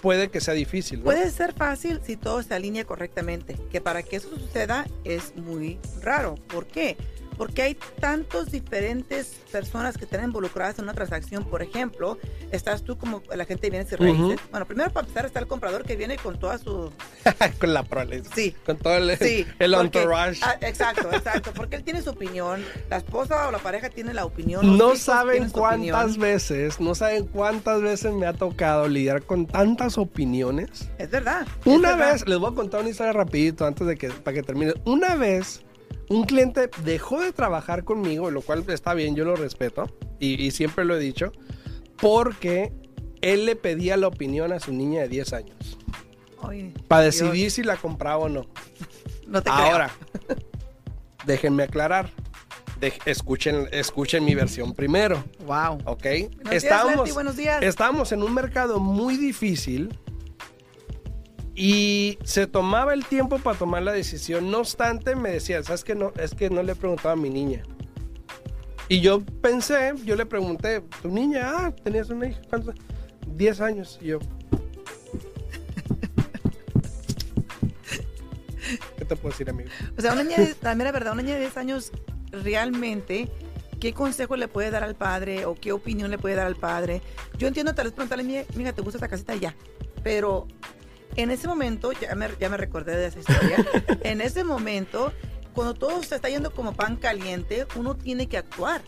puede 0.00 0.30
que 0.30 0.40
sea 0.40 0.54
difícil. 0.54 1.00
¿no? 1.00 1.04
Puede 1.04 1.30
ser 1.30 1.52
fácil 1.52 2.00
si 2.04 2.16
todo 2.16 2.42
se 2.42 2.54
alinea 2.54 2.84
correctamente, 2.84 3.56
que 3.70 3.80
para 3.80 4.02
que 4.02 4.16
eso 4.16 4.30
suceda 4.30 4.86
es 5.04 5.36
muy 5.36 5.78
raro. 6.02 6.36
¿Por 6.48 6.66
qué? 6.66 6.96
Porque 7.38 7.62
hay 7.62 7.74
tantos 8.00 8.50
diferentes 8.50 9.36
personas 9.52 9.96
que 9.96 10.04
están 10.04 10.24
involucradas 10.24 10.78
en 10.78 10.84
una 10.84 10.92
transacción. 10.94 11.44
Por 11.44 11.62
ejemplo, 11.62 12.18
estás 12.50 12.82
tú 12.82 12.98
como 12.98 13.22
la 13.34 13.44
gente 13.46 13.62
de 13.62 13.70
bienes 13.70 13.92
y 13.92 13.96
raíces. 13.96 14.40
Bueno, 14.50 14.66
primero 14.66 14.90
para 14.90 15.06
empezar 15.06 15.24
está 15.24 15.38
el 15.38 15.46
comprador 15.46 15.84
que 15.84 15.94
viene 15.96 16.16
con 16.16 16.38
toda 16.38 16.58
su... 16.58 16.92
con 17.60 17.72
la 17.72 17.84
prole. 17.84 18.22
Sí. 18.34 18.54
Con 18.66 18.76
todo 18.76 18.96
el, 18.96 19.16
Sí. 19.18 19.46
el 19.60 19.72
porque- 19.72 19.98
entourage. 20.00 20.40
Ah, 20.42 20.56
exacto, 20.62 21.08
exacto. 21.12 21.52
Porque 21.54 21.76
él 21.76 21.84
tiene 21.84 22.02
su 22.02 22.10
opinión, 22.10 22.62
la 22.90 22.96
esposa 22.98 23.48
o 23.48 23.52
la 23.52 23.58
pareja 23.58 23.88
tiene 23.88 24.12
la 24.12 24.24
opinión. 24.24 24.76
no 24.76 24.96
saben 24.96 25.48
cuántas 25.50 26.02
opinión. 26.06 26.20
veces, 26.20 26.80
no 26.80 26.94
saben 26.96 27.26
cuántas 27.26 27.80
veces 27.80 28.12
me 28.12 28.26
ha 28.26 28.32
tocado 28.32 28.88
lidiar 28.88 29.22
con 29.22 29.46
tantas 29.46 29.96
opiniones. 29.96 30.88
Es 30.98 31.08
verdad. 31.10 31.46
es 31.60 31.66
Una 31.72 31.94
verdad. 31.94 32.12
vez, 32.14 32.26
les 32.28 32.38
voy 32.38 32.50
a 32.50 32.54
contar 32.56 32.80
una 32.80 32.90
historia 32.90 33.12
rapidito 33.12 33.64
antes 33.64 33.86
de 33.86 33.96
que, 33.96 34.08
para 34.10 34.34
que 34.34 34.42
termine. 34.42 34.74
Una 34.84 35.14
vez, 35.14 35.62
un 36.08 36.24
cliente 36.24 36.70
dejó 36.84 37.20
de 37.20 37.32
trabajar 37.32 37.84
conmigo, 37.84 38.30
lo 38.30 38.40
cual 38.42 38.64
está 38.68 38.94
bien, 38.94 39.14
yo 39.14 39.24
lo 39.24 39.36
respeto, 39.36 39.84
y, 40.18 40.42
y 40.42 40.50
siempre 40.50 40.84
lo 40.84 40.96
he 40.96 41.00
dicho, 41.00 41.32
porque 42.00 42.72
él 43.20 43.46
le 43.46 43.56
pedía 43.56 43.96
la 43.96 44.08
opinión 44.08 44.52
a 44.52 44.60
su 44.60 44.72
niña 44.72 45.02
de 45.02 45.08
10 45.08 45.32
años, 45.32 45.78
Ay, 46.42 46.72
para 46.86 47.02
Dios, 47.02 47.16
decidir 47.18 47.50
si 47.50 47.62
la 47.62 47.76
compraba 47.76 48.18
o 48.24 48.28
no. 48.28 48.46
No 49.26 49.42
te 49.42 49.50
creo. 49.50 49.62
Ahora, 49.64 49.90
déjenme 51.26 51.64
aclarar. 51.64 52.10
De- 52.80 52.92
escuchen, 53.06 53.68
escuchen 53.72 54.24
mi 54.24 54.34
versión 54.36 54.72
primero, 54.72 55.22
Wow. 55.46 55.78
¿ok? 55.84 56.02
Buenos 56.44 56.52
estábamos, 56.52 56.92
días, 56.94 56.98
Leti, 57.00 57.12
buenos 57.12 57.36
días. 57.36 57.62
estábamos 57.62 58.12
en 58.12 58.22
un 58.22 58.32
mercado 58.32 58.78
muy 58.78 59.16
difícil 59.16 59.98
y 61.60 62.18
se 62.22 62.46
tomaba 62.46 62.94
el 62.94 63.04
tiempo 63.04 63.40
para 63.40 63.58
tomar 63.58 63.82
la 63.82 63.90
decisión. 63.90 64.48
No 64.48 64.58
obstante, 64.58 65.16
me 65.16 65.30
decía, 65.30 65.60
¿sabes 65.64 65.82
qué? 65.82 65.96
No, 65.96 66.12
es 66.16 66.32
que 66.32 66.50
no 66.50 66.62
le 66.62 66.76
preguntaba 66.76 67.14
a 67.14 67.16
mi 67.16 67.30
niña. 67.30 67.64
Y 68.88 69.00
yo 69.00 69.24
pensé, 69.42 69.92
yo 70.04 70.14
le 70.14 70.24
pregunté, 70.24 70.82
¿tu 71.02 71.08
niña? 71.08 71.50
Ah, 71.52 71.74
tenías 71.82 72.10
una 72.10 72.28
hija, 72.28 72.40
¿cuántos? 72.48 72.76
10 73.26 73.60
años. 73.60 73.98
Y 74.00 74.06
yo... 74.06 74.20
¿Qué 78.96 79.04
te 79.04 79.16
puedo 79.16 79.30
decir, 79.30 79.50
amigo? 79.50 79.68
O 79.96 80.00
sea, 80.00 80.12
una 80.12 80.22
niña, 80.22 80.36
de, 80.36 80.54
la 80.62 80.92
verdad, 80.92 81.12
una 81.12 81.22
niña 81.22 81.34
de 81.34 81.40
10 81.40 81.56
años 81.56 81.90
realmente, 82.30 83.28
¿qué 83.80 83.92
consejo 83.92 84.36
le 84.36 84.46
puede 84.46 84.70
dar 84.70 84.84
al 84.84 84.94
padre 84.94 85.44
o 85.44 85.56
qué 85.56 85.72
opinión 85.72 86.12
le 86.12 86.18
puede 86.18 86.36
dar 86.36 86.46
al 86.46 86.54
padre? 86.54 87.02
Yo 87.36 87.48
entiendo 87.48 87.74
tal 87.74 87.86
vez 87.86 87.94
preguntarle, 87.94 88.22
"Mija, 88.22 88.44
mija, 88.54 88.72
¿te 88.72 88.80
gusta 88.80 88.98
esta 88.98 89.08
casita? 89.08 89.34
Ya. 89.34 89.56
Pero 90.04 90.46
en 91.16 91.30
ese 91.30 91.48
momento, 91.48 91.92
ya 91.92 92.14
me, 92.14 92.28
ya 92.38 92.48
me 92.48 92.56
recordé 92.56 92.96
de 92.96 93.06
esa 93.06 93.18
historia, 93.20 93.56
en 94.02 94.20
ese 94.20 94.44
momento, 94.44 95.12
cuando 95.54 95.74
todo 95.74 96.02
se 96.02 96.14
está 96.14 96.28
yendo 96.28 96.52
como 96.52 96.72
pan 96.74 96.96
caliente, 96.96 97.66
uno 97.74 97.96
tiene 97.96 98.28
que 98.28 98.38
actuar. 98.38 98.82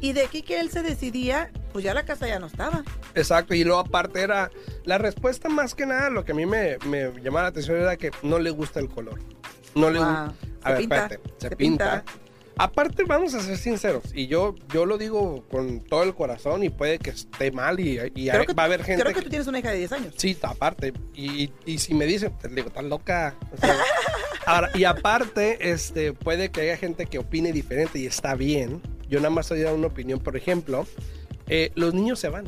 Y 0.00 0.12
de 0.12 0.22
aquí 0.22 0.42
que 0.42 0.60
él 0.60 0.70
se 0.70 0.82
decidía, 0.82 1.50
pues 1.72 1.84
ya 1.84 1.92
la 1.92 2.04
casa 2.04 2.28
ya 2.28 2.38
no 2.38 2.46
estaba. 2.46 2.84
Exacto, 3.16 3.52
y 3.54 3.64
luego 3.64 3.80
aparte 3.80 4.20
era, 4.20 4.48
la 4.84 4.96
respuesta 4.96 5.48
más 5.48 5.74
que 5.74 5.86
nada, 5.86 6.08
lo 6.10 6.24
que 6.24 6.32
a 6.32 6.34
mí 6.36 6.46
me, 6.46 6.78
me 6.86 7.12
llamaba 7.20 7.42
la 7.42 7.48
atención 7.48 7.78
era 7.78 7.96
que 7.96 8.12
no 8.22 8.38
le 8.38 8.50
gusta 8.50 8.78
el 8.78 8.88
color. 8.88 9.18
No 9.74 9.90
le 9.90 9.98
gusta. 9.98 10.32
Se 10.40 10.48
A 10.62 10.70
ver, 10.70 10.78
pinta, 10.78 10.96
espérate, 10.96 11.30
se, 11.38 11.48
se 11.48 11.56
pinta. 11.56 12.04
pinta. 12.04 12.27
Aparte, 12.58 13.04
vamos 13.04 13.34
a 13.34 13.40
ser 13.40 13.56
sinceros, 13.56 14.02
y 14.14 14.26
yo, 14.26 14.54
yo 14.72 14.84
lo 14.84 14.98
digo 14.98 15.44
con 15.48 15.80
todo 15.80 16.02
el 16.02 16.12
corazón, 16.14 16.64
y 16.64 16.70
puede 16.70 16.98
que 16.98 17.10
esté 17.10 17.52
mal, 17.52 17.78
y, 17.78 18.00
y 18.14 18.28
Creo 18.28 18.40
hay- 18.40 18.46
que- 18.46 18.52
va 18.52 18.64
a 18.64 18.66
haber 18.66 18.82
gente 18.82 19.02
Creo 19.02 19.14
que 19.14 19.22
tú 19.22 19.28
tienes 19.30 19.46
una 19.46 19.60
hija 19.60 19.70
de 19.70 19.78
10 19.78 19.92
años. 19.92 20.14
Sí, 20.16 20.36
aparte. 20.42 20.92
Y, 21.14 21.50
y 21.64 21.78
si 21.78 21.94
me 21.94 22.04
dicen, 22.06 22.32
te 22.40 22.48
digo, 22.48 22.70
tan 22.70 22.88
loca. 22.88 23.36
O 23.52 23.56
sea, 23.58 23.76
ahora, 24.46 24.70
y 24.74 24.82
aparte, 24.84 25.70
este, 25.70 26.12
puede 26.12 26.50
que 26.50 26.62
haya 26.62 26.76
gente 26.76 27.06
que 27.06 27.18
opine 27.18 27.52
diferente 27.52 28.00
y 28.00 28.06
está 28.06 28.34
bien. 28.34 28.82
Yo 29.08 29.18
nada 29.20 29.30
más 29.30 29.46
estoy 29.46 29.60
dando 29.62 29.78
una 29.78 29.86
opinión, 29.88 30.18
por 30.18 30.36
ejemplo, 30.36 30.86
eh, 31.46 31.70
los 31.76 31.94
niños 31.94 32.18
se 32.18 32.28
van. 32.28 32.46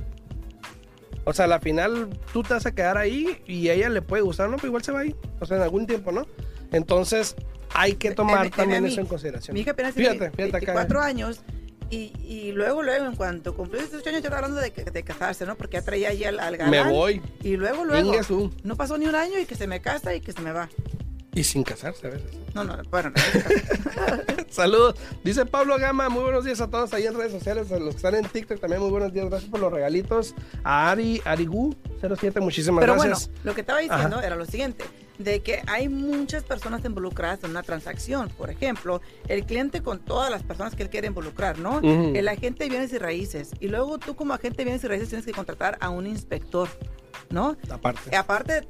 O 1.25 1.33
sea, 1.33 1.45
a 1.45 1.49
la 1.49 1.61
final 1.61 2.09
tú 2.33 2.43
te 2.43 2.55
vas 2.55 2.67
a 2.67 2.73
quedar 2.75 2.97
ahí 2.99 3.43
y 3.47 3.69
a 3.69 3.75
ella 3.75 3.89
le 3.91 4.03
puede 4.03 4.23
gustar, 4.23 4.49
¿no? 4.51 4.57
Pero 4.57 4.69
igual 4.69 4.83
se 4.83 4.91
va 4.91 5.01
ahí. 5.01 5.15
O 5.39 5.47
sea, 5.47 5.59
en 5.59 5.63
algún 5.63 5.87
tiempo, 5.87 6.11
¿no? 6.13 6.27
Entonces, 6.73 7.37
hay 7.75 7.95
que 7.95 8.13
tomar 8.13 8.43
teme 8.45 8.57
también 8.57 8.83
mí. 8.85 8.91
eso 8.93 9.01
en 9.01 9.07
consideración. 9.07 9.55
Mi 9.55 9.61
hija 9.61 9.73
apenas 9.73 9.95
tiene 9.95 10.11
Fíjate, 10.11 10.31
fíjate 10.37 10.57
acá. 10.57 10.73
24 10.75 11.01
años 11.01 11.41
y, 11.91 12.13
y 12.25 12.53
luego, 12.53 12.83
luego, 12.85 13.07
en 13.07 13.17
cuanto 13.17 13.55
cumplió 13.57 13.81
18 13.81 14.09
años, 14.11 14.23
yo 14.23 14.29
estaba 14.29 14.37
hablando 14.47 14.61
de, 14.61 14.71
de 14.71 15.03
casarse, 15.03 15.45
¿no? 15.45 15.57
Porque 15.57 15.77
ya 15.79 15.83
traía 15.83 16.11
allí 16.11 16.25
al, 16.25 16.39
al 16.39 16.57
galán. 16.57 16.71
Me 16.71 16.89
voy. 16.91 17.21
Y 17.43 17.57
luego, 17.57 17.85
luego, 17.85 18.07
Ingue 18.07 18.23
su. 18.23 18.53
no 18.63 18.77
pasó 18.77 18.97
ni 18.97 19.07
un 19.07 19.15
año 19.17 19.39
y 19.41 19.45
que 19.47 19.57
se 19.57 19.67
me 19.67 19.81
casa 19.81 20.15
y 20.15 20.21
que 20.21 20.33
se 20.33 20.41
me 20.41 20.53
va. 20.53 20.69
Y 21.35 21.45
sin 21.45 21.63
casarse 21.65 22.07
a 22.07 22.11
veces. 22.11 22.31
No, 22.55 22.65
no, 22.65 22.77
bueno, 22.91 23.11
no. 23.11 23.23
Saludos. 24.51 24.97
Dice 25.25 25.47
Pablo 25.47 25.79
Gama, 25.79 26.09
muy 26.09 26.23
buenos 26.25 26.45
días 26.45 26.61
a 26.61 26.69
todos 26.69 26.93
ahí 26.93 27.07
en 27.07 27.15
redes 27.17 27.33
sociales, 27.33 27.71
a 27.73 27.79
los 27.79 27.91
que 27.91 27.97
están 27.97 28.15
en 28.17 28.25
TikTok 28.25 28.61
también, 28.61 28.83
muy 28.83 28.91
buenos 28.91 29.13
días. 29.13 29.29
Gracias 29.29 29.51
por 29.51 29.61
los 29.61 29.73
regalitos. 29.73 30.35
A 30.65 30.91
Ari, 30.91 31.21
Arigu07, 31.25 32.41
muchísimas 32.41 32.81
Pero 32.83 32.95
gracias. 32.95 33.29
bueno, 33.29 33.41
lo 33.45 33.55
que 33.55 33.61
estaba 33.61 33.79
diciendo 33.81 34.17
Ajá. 34.19 34.27
era 34.27 34.35
lo 34.37 34.45
siguiente, 34.45 34.85
de 35.23 35.41
que 35.41 35.63
hay 35.67 35.89
muchas 35.89 36.43
personas 36.45 36.85
involucradas 36.85 37.45
en 37.45 37.51
una 37.51 37.63
transacción. 37.63 38.31
Por 38.31 38.51
ejemplo, 38.51 39.01
el 39.29 39.45
cliente 39.45 39.83
con 39.83 39.99
todas 40.01 40.31
las 40.31 40.43
personas 40.43 40.75
que 40.75 40.83
él 40.83 40.91
quiere 40.91 41.07
involucrar, 41.09 41.59
¿no? 41.59 41.77
Ujú. 41.79 42.13
El 42.15 42.27
agente 42.29 42.65
de 42.65 42.71
bienes 42.71 42.93
y 42.93 42.99
raíces. 42.99 43.51
Y 43.61 43.69
luego 43.69 43.99
tú 43.99 44.17
como 44.17 44.33
agente 44.33 44.59
de 44.59 44.65
bienes 44.65 44.83
y 44.85 44.89
raíces 44.89 45.09
tienes 45.11 45.27
que 45.27 45.33
contratar 45.33 45.77
a 45.81 45.91
un 45.91 46.07
inspector, 46.07 46.69
¿no? 47.29 47.57
Aparte. 47.69 48.01
Y 48.11 48.15
aparte, 48.15 48.67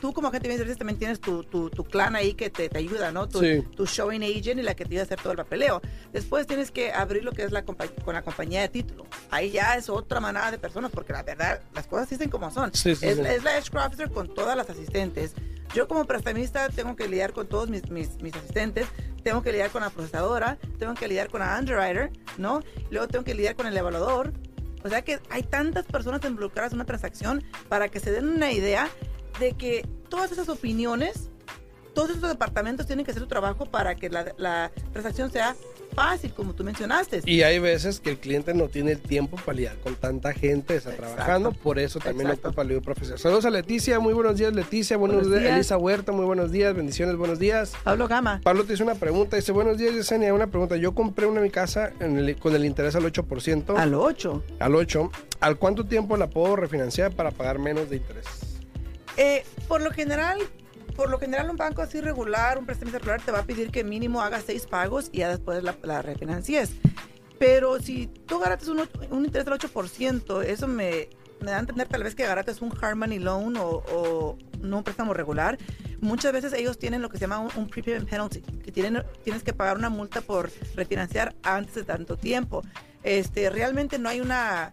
tú 0.00 0.12
como 0.14 0.28
agente 0.28 0.48
de 0.48 0.54
bienes 0.54 0.60
y 0.60 0.64
raíces 0.64 0.78
también 0.78 0.98
tienes 0.98 1.20
tu, 1.20 1.44
tu, 1.44 1.68
tu 1.68 1.84
clan 1.84 2.16
ahí 2.16 2.32
que 2.32 2.48
te, 2.48 2.70
te 2.70 2.78
ayuda, 2.78 3.12
¿no? 3.12 3.28
Tu, 3.28 3.40
Sí. 3.40 3.62
tu 3.76 3.84
showing 3.84 4.22
agent 4.22 4.58
y 4.60 4.62
la 4.62 4.74
que 4.74 4.84
te 4.84 4.90
ayuda 4.92 5.02
a 5.02 5.04
hacer 5.04 5.20
todo 5.20 5.32
el 5.32 5.36
papeleo. 5.38 5.82
Después 6.14 6.46
tienes 6.46 6.70
que 6.70 6.92
abrir 6.92 7.24
lo 7.24 7.32
que 7.32 7.42
es 7.42 7.52
la 7.52 7.62
con 7.64 7.76
la 8.06 8.22
compañía 8.22 8.62
de 8.62 8.70
título. 8.70 9.04
Ahí 9.30 9.50
ya 9.50 9.76
es 9.76 9.90
otra 9.90 10.18
manada 10.20 10.50
de 10.50 10.58
personas, 10.58 10.90
porque 10.92 11.12
la 11.12 11.22
verdad, 11.22 11.60
las 11.74 11.86
cosas 11.86 12.08
dicen 12.08 12.30
como 12.30 12.50
son. 12.50 12.72
Sí, 12.72 12.96
sí, 12.96 13.06
es, 13.06 13.16
sí. 13.16 13.22
es 13.26 13.44
la 13.44 13.58
escrow 13.58 13.86
officer 13.86 14.10
con 14.10 14.32
todas 14.32 14.56
las 14.56 14.70
asistentes. 14.70 15.34
Yo 15.74 15.88
como 15.88 16.04
prestamista 16.04 16.68
tengo 16.68 16.94
que 16.94 17.08
lidiar 17.08 17.32
con 17.32 17.48
todos 17.48 17.68
mis, 17.68 17.90
mis, 17.90 18.08
asistentes, 18.34 18.86
tengo 19.24 19.42
que 19.42 19.50
lidiar 19.50 19.70
con 19.70 19.82
la 19.82 19.90
procesadora, 19.90 20.56
tengo 20.78 20.94
que 20.94 21.08
lidiar 21.08 21.28
con 21.28 21.40
la 21.40 21.58
underwriter, 21.58 22.12
¿no? 22.38 22.62
Luego 22.90 23.08
tengo 23.08 23.24
que 23.24 23.34
lidiar 23.34 23.56
con 23.56 23.66
el 23.66 23.76
evaluador. 23.76 24.32
O 24.84 24.88
sea 24.88 25.02
que 25.02 25.18
hay 25.30 25.42
tantas 25.42 25.84
personas 25.86 26.24
involucradas 26.24 26.72
en 26.72 26.76
una 26.76 26.84
transacción 26.84 27.42
para 27.68 27.88
que 27.88 27.98
se 27.98 28.12
den 28.12 28.28
una 28.28 28.52
idea 28.52 28.88
de 29.40 29.54
que 29.54 29.84
todas 30.08 30.30
esas 30.30 30.48
opiniones, 30.48 31.30
todos 31.92 32.10
esos 32.10 32.28
departamentos 32.28 32.86
tienen 32.86 33.04
que 33.04 33.10
hacer 33.10 33.22
su 33.22 33.28
trabajo 33.28 33.66
para 33.66 33.96
que 33.96 34.10
la 34.10 34.70
transacción 34.92 35.32
sea 35.32 35.56
fácil, 35.94 36.32
como 36.34 36.54
tú 36.54 36.64
mencionaste. 36.64 37.22
Y 37.24 37.42
hay 37.42 37.58
veces 37.58 38.00
que 38.00 38.10
el 38.10 38.18
cliente 38.18 38.52
no 38.54 38.68
tiene 38.68 38.92
el 38.92 39.00
tiempo 39.00 39.36
para 39.36 39.56
lidiar 39.56 39.76
con 39.78 39.94
tanta 39.94 40.32
gente, 40.32 40.76
está 40.76 40.90
Exacto. 40.90 41.14
trabajando, 41.14 41.52
por 41.52 41.78
eso 41.78 41.98
también 41.98 42.28
Exacto. 42.28 42.48
ocupa 42.48 42.62
el 42.62 42.68
libro 42.68 42.82
profesional. 42.82 43.18
Saludos 43.18 43.44
a 43.44 43.50
Leticia, 43.50 43.98
muy 44.00 44.12
buenos 44.14 44.36
días 44.38 44.52
Leticia, 44.52 44.96
buenos, 44.96 45.16
Buenos 45.16 45.30
días. 45.32 45.42
días. 45.42 45.54
Elisa 45.56 45.76
Huerta, 45.78 46.12
muy 46.12 46.24
buenos 46.26 46.50
días, 46.52 46.74
bendiciones, 46.74 47.16
buenos 47.16 47.38
días. 47.38 47.72
Pablo 47.84 48.08
Gama. 48.08 48.40
Pablo 48.42 48.64
te 48.64 48.74
hizo 48.74 48.84
una 48.84 48.94
pregunta, 48.96 49.36
dice, 49.36 49.52
buenos 49.52 49.78
días 49.78 49.94
Yesenia, 49.94 50.34
una 50.34 50.48
pregunta, 50.48 50.76
yo 50.76 50.94
compré 50.94 51.26
una 51.26 51.38
en 51.38 51.44
mi 51.44 51.50
casa 51.50 51.92
en 52.00 52.18
el- 52.18 52.36
con 52.36 52.54
el 52.54 52.64
interés 52.64 52.94
al 52.96 53.04
8%, 53.04 53.76
A 53.76 53.86
lo 53.86 54.02
8. 54.02 54.42
al 54.58 54.74
8, 54.74 55.10
¿al 55.40 55.56
cuánto 55.58 55.84
tiempo 55.86 56.16
la 56.16 56.28
puedo 56.28 56.56
refinanciar 56.56 57.12
para 57.12 57.30
pagar 57.30 57.58
menos 57.58 57.88
de 57.90 57.96
interés? 57.96 58.26
Eh, 59.16 59.44
por 59.68 59.80
lo 59.80 59.90
general, 59.92 60.38
por 60.94 61.10
lo 61.10 61.18
general 61.18 61.50
un 61.50 61.56
banco 61.56 61.82
así 61.82 62.00
regular, 62.00 62.58
un 62.58 62.66
prestamista 62.66 62.98
regular 62.98 63.20
te 63.20 63.32
va 63.32 63.40
a 63.40 63.44
pedir 63.44 63.70
que 63.70 63.84
mínimo 63.84 64.22
hagas 64.22 64.44
seis 64.46 64.66
pagos 64.66 65.08
y 65.12 65.18
ya 65.18 65.28
después 65.28 65.62
la, 65.62 65.76
la 65.82 66.02
refinancies. 66.02 66.72
Pero 67.38 67.80
si 67.80 68.06
tú 68.06 68.38
garates 68.38 68.68
un, 68.68 68.88
un 69.10 69.24
interés 69.24 69.44
del 69.44 69.54
8%, 69.54 70.42
eso 70.44 70.68
me, 70.68 71.08
me 71.40 71.50
da 71.50 71.56
a 71.58 71.60
entender 71.60 71.88
tal 71.88 72.02
vez 72.02 72.14
que 72.14 72.24
garates 72.24 72.62
un 72.62 72.72
hard 72.80 72.96
money 72.96 73.18
loan 73.18 73.56
o, 73.56 73.82
o 73.92 74.38
no 74.60 74.78
un 74.78 74.84
préstamo 74.84 75.14
regular. 75.14 75.58
Muchas 76.00 76.32
veces 76.32 76.52
ellos 76.52 76.78
tienen 76.78 77.02
lo 77.02 77.08
que 77.08 77.18
se 77.18 77.22
llama 77.22 77.40
un, 77.40 77.50
un 77.56 77.68
prepayment 77.68 78.08
penalty, 78.08 78.40
que 78.40 78.72
tienen, 78.72 79.02
tienes 79.22 79.42
que 79.42 79.52
pagar 79.52 79.76
una 79.76 79.90
multa 79.90 80.20
por 80.20 80.50
refinanciar 80.74 81.34
antes 81.42 81.74
de 81.74 81.84
tanto 81.84 82.16
tiempo. 82.16 82.62
Este, 83.02 83.50
realmente 83.50 83.98
no 83.98 84.08
hay 84.08 84.20
una, 84.20 84.70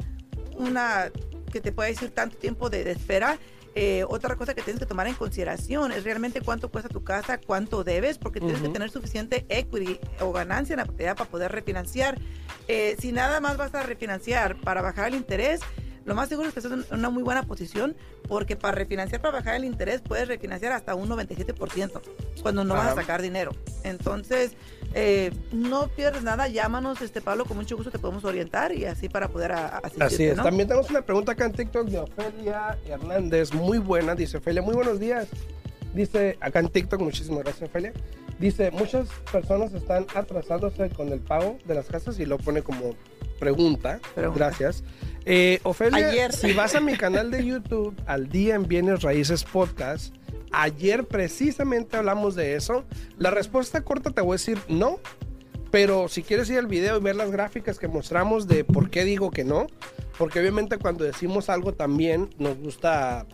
una 0.55 1.11
que 1.51 1.61
te 1.61 1.71
pueda 1.71 1.89
decir 1.89 2.11
tanto 2.11 2.37
tiempo 2.37 2.69
de, 2.69 2.83
de 2.83 2.91
espera. 2.91 3.37
Eh, 3.73 4.03
otra 4.09 4.35
cosa 4.35 4.53
que 4.53 4.61
tienes 4.61 4.79
que 4.79 4.85
tomar 4.85 5.07
en 5.07 5.13
consideración 5.13 5.93
es 5.93 6.03
realmente 6.03 6.41
cuánto 6.41 6.69
cuesta 6.69 6.89
tu 6.89 7.03
casa, 7.03 7.39
cuánto 7.39 7.83
debes, 7.83 8.17
porque 8.17 8.39
tienes 8.39 8.61
que 8.61 8.69
tener 8.69 8.89
suficiente 8.89 9.45
equity 9.47 9.99
o 10.19 10.33
ganancia 10.33 10.73
en 10.73 10.79
la 10.79 10.85
propiedad 10.85 11.15
para 11.15 11.29
poder 11.29 11.51
refinanciar. 11.51 12.19
Eh, 12.67 12.97
si 12.99 13.11
nada 13.11 13.39
más 13.39 13.57
vas 13.57 13.73
a 13.73 13.83
refinanciar 13.83 14.59
para 14.59 14.81
bajar 14.81 15.09
el 15.09 15.15
interés, 15.15 15.61
lo 16.05 16.15
más 16.15 16.29
seguro 16.29 16.47
es 16.47 16.53
que 16.53 16.59
estés 16.61 16.71
en 16.91 16.97
una 16.99 17.09
muy 17.09 17.23
buena 17.23 17.43
posición, 17.43 17.95
porque 18.27 18.55
para 18.55 18.73
refinanciar, 18.75 19.21
para 19.21 19.37
bajar 19.37 19.55
el 19.55 19.65
interés, 19.65 20.01
puedes 20.01 20.27
refinanciar 20.27 20.71
hasta 20.71 20.95
un 20.95 21.07
97% 21.09 22.01
cuando 22.41 22.63
no 22.63 22.73
vas 22.73 22.87
a 22.87 22.95
sacar 22.95 23.21
dinero. 23.21 23.51
Entonces, 23.83 24.53
eh, 24.93 25.31
no 25.51 25.87
pierdes 25.89 26.23
nada, 26.23 26.47
llámanos, 26.47 27.01
este 27.01 27.21
Pablo, 27.21 27.45
con 27.45 27.57
mucho 27.57 27.75
gusto 27.77 27.91
te 27.91 27.99
podemos 27.99 28.25
orientar 28.25 28.73
y 28.73 28.85
así 28.85 29.09
para 29.09 29.27
poder 29.29 29.51
a- 29.53 29.77
asistirte, 29.77 30.03
Así 30.05 30.23
es. 30.25 30.37
¿no? 30.37 30.43
También 30.43 30.67
tenemos 30.67 30.89
una 30.89 31.01
pregunta 31.03 31.31
acá 31.33 31.45
en 31.45 31.53
TikTok 31.53 31.87
de 31.87 31.99
Ofelia 31.99 32.77
Hernández, 32.85 33.53
muy 33.53 33.77
buena. 33.77 34.15
Dice 34.15 34.37
Ofelia, 34.37 34.61
muy 34.61 34.73
buenos 34.75 34.99
días. 34.99 35.27
Dice 35.93 36.37
acá 36.41 36.59
en 36.59 36.69
TikTok, 36.69 36.99
muchísimas 37.01 37.43
gracias 37.43 37.69
Ofelia. 37.69 37.93
Dice, 38.39 38.71
muchas 38.71 39.07
personas 39.31 39.71
están 39.73 40.07
atrasándose 40.15 40.89
con 40.89 41.09
el 41.09 41.19
pago 41.19 41.57
de 41.65 41.75
las 41.75 41.85
casas 41.85 42.17
y 42.19 42.25
lo 42.25 42.37
pone 42.39 42.63
como 42.63 42.95
pregunta. 43.39 43.99
Pregunta. 44.15 44.45
Gracias. 44.47 44.83
Eh, 45.25 45.59
Ofelia, 45.63 46.09
Ayer. 46.09 46.33
si 46.33 46.53
vas 46.53 46.73
a 46.75 46.79
mi 46.79 46.95
canal 46.97 47.29
de 47.31 47.45
YouTube, 47.45 47.95
al 48.07 48.29
día 48.29 48.55
en 48.55 48.67
Bienes 48.67 49.03
Raíces 49.03 49.43
Podcast, 49.43 50.15
ayer 50.51 51.05
precisamente 51.05 51.97
hablamos 51.97 52.35
de 52.35 52.55
eso. 52.55 52.85
La 53.17 53.29
respuesta 53.29 53.81
corta 53.81 54.11
te 54.11 54.21
voy 54.21 54.31
a 54.31 54.35
decir 54.35 54.57
no. 54.67 54.99
Pero 55.69 56.09
si 56.09 56.21
quieres 56.21 56.49
ir 56.49 56.57
al 56.57 56.67
video 56.67 56.97
y 56.97 57.01
ver 57.01 57.15
las 57.15 57.31
gráficas 57.31 57.79
que 57.79 57.87
mostramos 57.87 58.45
de 58.47 58.65
por 58.65 58.89
qué 58.89 59.05
digo 59.05 59.31
que 59.31 59.45
no, 59.45 59.67
porque 60.17 60.41
obviamente 60.41 60.77
cuando 60.77 61.05
decimos 61.05 61.49
algo 61.49 61.71
también 61.73 62.29
nos 62.37 62.57
gusta 62.57 63.25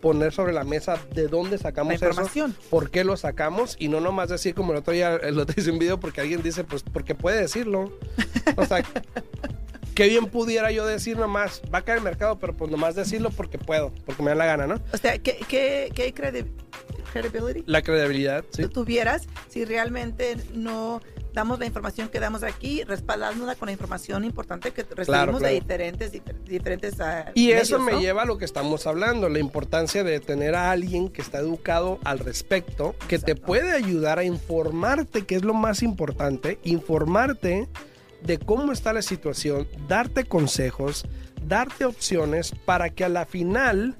poner 0.00 0.32
sobre 0.32 0.52
la 0.52 0.62
mesa 0.62 0.96
de 1.16 1.26
dónde 1.26 1.58
sacamos 1.58 1.90
La 1.90 1.96
eso, 1.96 2.04
información. 2.06 2.54
por 2.70 2.90
qué 2.90 3.02
lo 3.02 3.16
sacamos 3.16 3.74
y 3.80 3.88
no 3.88 4.00
nomás 4.00 4.28
decir 4.28 4.54
como 4.54 4.70
el 4.70 4.78
otro 4.78 4.92
día, 4.92 5.16
otro 5.16 5.54
hice 5.56 5.72
un 5.72 5.80
video 5.80 5.98
porque 5.98 6.20
alguien 6.20 6.42
dice, 6.44 6.62
pues 6.62 6.84
porque 6.84 7.16
puede 7.16 7.40
decirlo. 7.40 7.92
O 8.56 8.64
sea, 8.64 8.84
qué 9.98 10.06
bien 10.06 10.26
pudiera 10.26 10.70
yo 10.70 10.86
decir 10.86 11.16
nomás, 11.16 11.60
va 11.74 11.78
a 11.78 11.82
caer 11.82 11.98
el 11.98 12.04
mercado, 12.04 12.38
pero 12.38 12.54
pues 12.56 12.70
nomás 12.70 12.94
decirlo 12.94 13.30
porque 13.30 13.58
puedo, 13.58 13.92
porque 14.06 14.22
me 14.22 14.28
da 14.30 14.36
la 14.36 14.46
gana, 14.46 14.68
¿no? 14.68 14.76
O 14.92 14.96
sea, 14.96 15.18
¿qué, 15.18 15.36
qué, 15.48 15.90
qué 15.92 16.14
credi- 16.14 16.46
credibility 17.12 17.64
La 17.66 17.82
credibilidad, 17.82 18.44
sí. 18.50 18.62
tú 18.62 18.68
tuvieras 18.68 19.26
si 19.48 19.64
realmente 19.64 20.36
no 20.54 21.00
damos 21.34 21.58
la 21.58 21.66
información 21.66 22.08
que 22.10 22.20
damos 22.20 22.44
aquí, 22.44 22.84
respaldándola 22.84 23.56
con 23.56 23.66
la 23.66 23.72
información 23.72 24.24
importante 24.24 24.70
que 24.70 24.82
recibimos 24.82 25.06
Claro, 25.06 25.38
de 25.40 25.50
diferentes, 25.54 26.12
dif- 26.12 26.44
diferentes 26.44 27.00
ah, 27.00 27.32
Y 27.34 27.48
medios, 27.48 27.62
eso 27.62 27.80
me 27.80 27.92
¿no? 27.92 28.00
lleva 28.00 28.22
a 28.22 28.24
lo 28.24 28.38
que 28.38 28.44
estamos 28.44 28.86
hablando, 28.86 29.28
la 29.28 29.40
importancia 29.40 30.04
de 30.04 30.20
tener 30.20 30.54
a 30.54 30.70
alguien 30.70 31.08
que 31.08 31.22
está 31.22 31.38
educado 31.38 31.98
al 32.04 32.20
respecto, 32.20 32.94
que 33.08 33.18
te 33.18 33.34
puede 33.34 33.72
ayudar 33.72 34.20
a 34.20 34.24
informarte, 34.24 35.26
que 35.26 35.34
es 35.34 35.42
lo 35.44 35.54
más 35.54 35.82
importante, 35.82 36.60
informarte 36.62 37.66
de 38.22 38.38
cómo 38.38 38.72
está 38.72 38.92
la 38.92 39.02
situación, 39.02 39.68
darte 39.86 40.24
consejos, 40.24 41.06
darte 41.46 41.84
opciones 41.84 42.52
para 42.64 42.90
que 42.90 43.04
a 43.04 43.08
la 43.08 43.26
final 43.26 43.96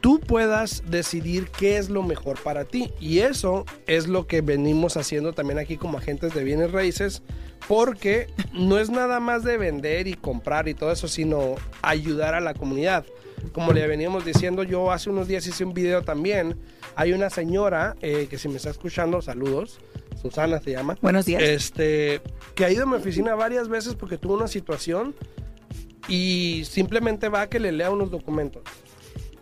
tú 0.00 0.20
puedas 0.20 0.84
decidir 0.88 1.48
qué 1.50 1.76
es 1.76 1.90
lo 1.90 2.02
mejor 2.02 2.40
para 2.42 2.64
ti. 2.64 2.92
Y 3.00 3.20
eso 3.20 3.64
es 3.86 4.06
lo 4.06 4.26
que 4.26 4.40
venimos 4.40 4.96
haciendo 4.96 5.32
también 5.32 5.58
aquí 5.58 5.76
como 5.76 5.98
agentes 5.98 6.34
de 6.34 6.44
bienes 6.44 6.72
raíces, 6.72 7.22
porque 7.66 8.28
no 8.52 8.78
es 8.78 8.90
nada 8.90 9.20
más 9.20 9.44
de 9.44 9.58
vender 9.58 10.06
y 10.06 10.14
comprar 10.14 10.68
y 10.68 10.74
todo 10.74 10.92
eso, 10.92 11.08
sino 11.08 11.56
ayudar 11.82 12.34
a 12.34 12.40
la 12.40 12.54
comunidad. 12.54 13.04
Como 13.52 13.72
le 13.72 13.86
veníamos 13.86 14.24
diciendo, 14.24 14.62
yo 14.62 14.90
hace 14.90 15.10
unos 15.10 15.28
días 15.28 15.46
hice 15.46 15.64
un 15.64 15.74
video 15.74 16.02
también. 16.02 16.56
Hay 16.98 17.12
una 17.12 17.30
señora 17.30 17.94
eh, 18.02 18.26
que 18.28 18.38
si 18.38 18.48
me 18.48 18.56
está 18.56 18.70
escuchando, 18.70 19.22
saludos. 19.22 19.78
Susana 20.20 20.60
se 20.60 20.72
llama. 20.72 20.98
Buenos 21.00 21.26
días. 21.26 21.40
Este, 21.40 22.20
que 22.56 22.64
ha 22.64 22.72
ido 22.72 22.82
a 22.82 22.86
mi 22.86 22.96
oficina 22.96 23.36
varias 23.36 23.68
veces 23.68 23.94
porque 23.94 24.18
tuvo 24.18 24.34
una 24.34 24.48
situación 24.48 25.14
y 26.08 26.64
simplemente 26.68 27.28
va 27.28 27.42
a 27.42 27.48
que 27.48 27.60
le 27.60 27.70
lea 27.70 27.92
unos 27.92 28.10
documentos. 28.10 28.64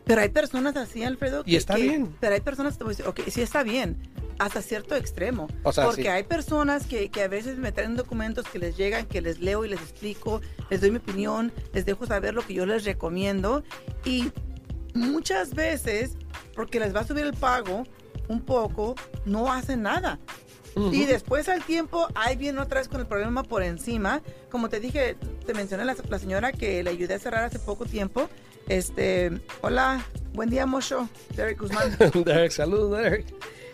Pero 0.04 0.20
hay 0.20 0.28
personas 0.28 0.76
así, 0.76 1.02
Alfredo. 1.02 1.44
Y 1.46 1.56
está 1.56 1.76
bien. 1.76 2.14
Pero 2.20 2.34
hay 2.34 2.42
personas 2.42 2.74
que 2.74 2.78
te 2.78 2.84
voy 2.84 2.90
a 2.92 2.96
decir, 2.96 3.08
ok, 3.08 3.20
sí 3.28 3.40
está 3.40 3.62
bien. 3.62 3.96
hasta 4.38 4.60
cierto 4.60 4.94
extremo. 4.94 5.48
O 5.62 5.72
sea, 5.72 5.86
porque 5.86 6.02
sí. 6.02 6.08
hay 6.08 6.24
personas 6.24 6.84
que, 6.86 7.08
que 7.08 7.22
a 7.22 7.28
veces 7.28 7.56
me 7.56 7.72
traen 7.72 7.96
documentos 7.96 8.44
que 8.44 8.58
les 8.58 8.76
llegan, 8.76 9.06
que 9.06 9.22
les 9.22 9.40
leo 9.40 9.64
y 9.64 9.68
les 9.70 9.80
explico, 9.80 10.42
les 10.68 10.82
doy 10.82 10.90
mi 10.90 10.98
opinión, 10.98 11.54
les 11.72 11.86
dejo 11.86 12.04
saber 12.04 12.34
lo 12.34 12.42
que 12.46 12.52
yo 12.52 12.66
les 12.66 12.84
recomiendo. 12.84 13.64
Y 14.04 14.30
muchas 14.96 15.54
veces, 15.54 16.16
porque 16.54 16.80
les 16.80 16.94
va 16.94 17.00
a 17.00 17.06
subir 17.06 17.24
el 17.24 17.34
pago 17.34 17.84
un 18.28 18.40
poco, 18.40 18.94
no 19.24 19.52
hacen 19.52 19.82
nada. 19.82 20.18
Y 20.92 21.06
después 21.06 21.48
al 21.48 21.64
tiempo, 21.64 22.06
ahí 22.14 22.36
viene 22.36 22.60
otra 22.60 22.80
vez 22.80 22.88
con 22.88 23.00
el 23.00 23.06
problema 23.06 23.42
por 23.42 23.62
encima. 23.62 24.20
Como 24.50 24.68
te 24.68 24.78
dije, 24.78 25.16
te 25.46 25.54
mencioné 25.54 25.86
la, 25.86 25.96
la 26.06 26.18
señora 26.18 26.52
que 26.52 26.82
le 26.82 26.90
ayudé 26.90 27.14
a 27.14 27.18
cerrar 27.18 27.44
hace 27.44 27.58
poco 27.58 27.86
tiempo. 27.86 28.28
Este, 28.68 29.40
hola, 29.62 30.04
buen 30.34 30.50
día, 30.50 30.66
Mosho, 30.66 31.08
Derek 31.34 31.60
Guzmán. 31.60 31.96
Derek, 32.26 32.50
saludos, 32.50 32.98
Derek. 32.98 33.24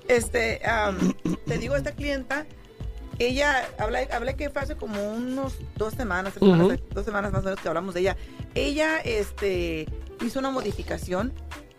Este, 0.07 0.65
am, 0.65 1.13
te 1.47 1.59
digo, 1.59 1.75
esta 1.75 1.91
clienta, 1.91 2.47
ella, 3.19 3.69
hablé, 3.79 4.09
hablé 4.13 4.37
que 4.37 4.51
fue 4.51 4.63
hace 4.63 4.77
como 4.77 5.13
unos 5.13 5.55
dos 5.77 5.95
semanas, 5.95 6.35
tres 6.35 6.49
semanas, 6.49 6.79
dos 6.91 7.05
semanas 7.05 7.33
más 7.33 7.41
o 7.41 7.45
menos 7.45 7.61
que 7.61 7.69
hablamos 7.69 7.95
de 7.95 8.01
ella. 8.01 8.17
Ella, 8.55 9.01
este, 9.01 9.89
hizo 10.25 10.39
una 10.39 10.51
modificación, 10.51 11.33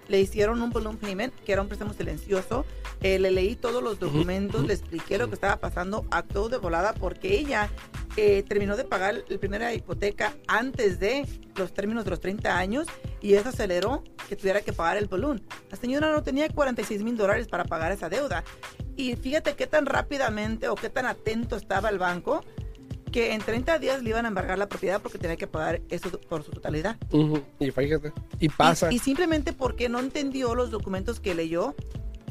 le 0.07 0.19
hicieron 0.19 0.61
un 0.61 0.71
balloon 0.71 0.97
payment, 0.97 1.33
que 1.45 1.53
era 1.53 1.61
un 1.61 1.67
préstamo 1.67 1.93
silencioso. 1.93 2.65
Eh, 3.01 3.19
le 3.19 3.31
leí 3.31 3.55
todos 3.55 3.83
los 3.83 3.99
documentos, 3.99 4.65
le 4.65 4.73
expliqué 4.73 5.17
lo 5.17 5.27
que 5.27 5.35
estaba 5.35 5.57
pasando, 5.57 6.05
actuó 6.11 6.49
de 6.49 6.57
volada 6.57 6.93
porque 6.93 7.37
ella 7.37 7.69
eh, 8.15 8.43
terminó 8.47 8.77
de 8.77 8.83
pagar 8.83 9.23
la 9.27 9.37
primera 9.37 9.73
hipoteca 9.73 10.33
antes 10.47 10.99
de 10.99 11.25
los 11.55 11.73
términos 11.73 12.03
de 12.05 12.11
los 12.11 12.19
30 12.19 12.57
años 12.57 12.87
y 13.21 13.33
eso 13.33 13.49
aceleró 13.49 14.03
que 14.29 14.35
tuviera 14.35 14.61
que 14.61 14.71
pagar 14.71 14.97
el 14.97 15.07
balloon. 15.07 15.41
La 15.69 15.77
señora 15.77 16.11
no 16.11 16.23
tenía 16.23 16.49
46 16.49 17.03
mil 17.03 17.17
dólares 17.17 17.47
para 17.47 17.65
pagar 17.65 17.91
esa 17.91 18.09
deuda. 18.09 18.43
Y 18.95 19.15
fíjate 19.15 19.55
qué 19.55 19.67
tan 19.67 19.85
rápidamente 19.85 20.69
o 20.69 20.75
qué 20.75 20.89
tan 20.89 21.05
atento 21.05 21.55
estaba 21.55 21.89
el 21.89 21.97
banco 21.97 22.43
que 23.13 23.33
en 23.33 23.39
30 23.41 23.79
días 23.79 24.03
le 24.03 24.09
iban 24.09 24.25
a 24.25 24.27
embargar 24.27 24.57
la 24.57 24.67
propiedad 24.67 24.99
porque 25.01 25.17
tenía 25.17 25.37
que 25.37 25.47
pagar 25.47 25.79
eso 25.89 26.09
por 26.27 26.43
su 26.43 26.51
totalidad. 26.51 26.97
Y 27.59 27.71
fíjate, 27.71 28.11
y 28.39 28.49
pasa. 28.49 28.91
Y, 28.91 28.95
y 28.95 28.99
simplemente 28.99 29.53
porque 29.53 29.87
no 29.87 29.99
entendió 29.99 30.55
los 30.55 30.71
documentos 30.71 31.21
que 31.21 31.33
leyó 31.35 31.75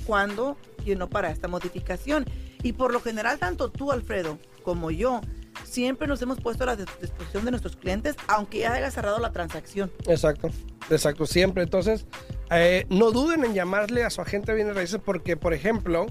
cuando 0.07 0.57
llenó 0.85 1.09
para 1.09 1.31
esta 1.31 1.49
modificación. 1.49 2.27
Y 2.63 2.73
por 2.75 2.93
lo 2.93 3.01
general, 3.01 3.39
tanto 3.39 3.71
tú, 3.71 3.93
Alfredo, 3.93 4.39
como 4.63 4.91
yo, 4.91 5.21
siempre 5.65 6.07
nos 6.09 6.21
hemos 6.23 6.41
puesto 6.41 6.65
a 6.65 6.67
la 6.67 6.77
dis- 6.77 6.99
disposición 7.01 7.45
de 7.45 7.51
nuestros 7.53 7.77
clientes, 7.77 8.17
aunque 8.29 8.59
ya 8.59 8.73
haya 8.75 8.91
cerrado 8.91 9.19
la 9.21 9.33
transacción. 9.33 9.91
Exacto, 10.07 10.51
exacto, 10.91 11.27
siempre. 11.27 11.63
Entonces, 11.63 12.07
eh, 12.51 12.87
no 12.89 13.11
duden 13.13 13.45
en 13.45 13.55
llamarle 13.55 14.05
a 14.05 14.11
su 14.11 14.21
agente 14.21 14.53
de 14.53 14.57
bienes 14.57 14.75
raíces 14.77 15.01
porque, 15.05 15.37
por 15.37 15.55
ejemplo, 15.55 16.07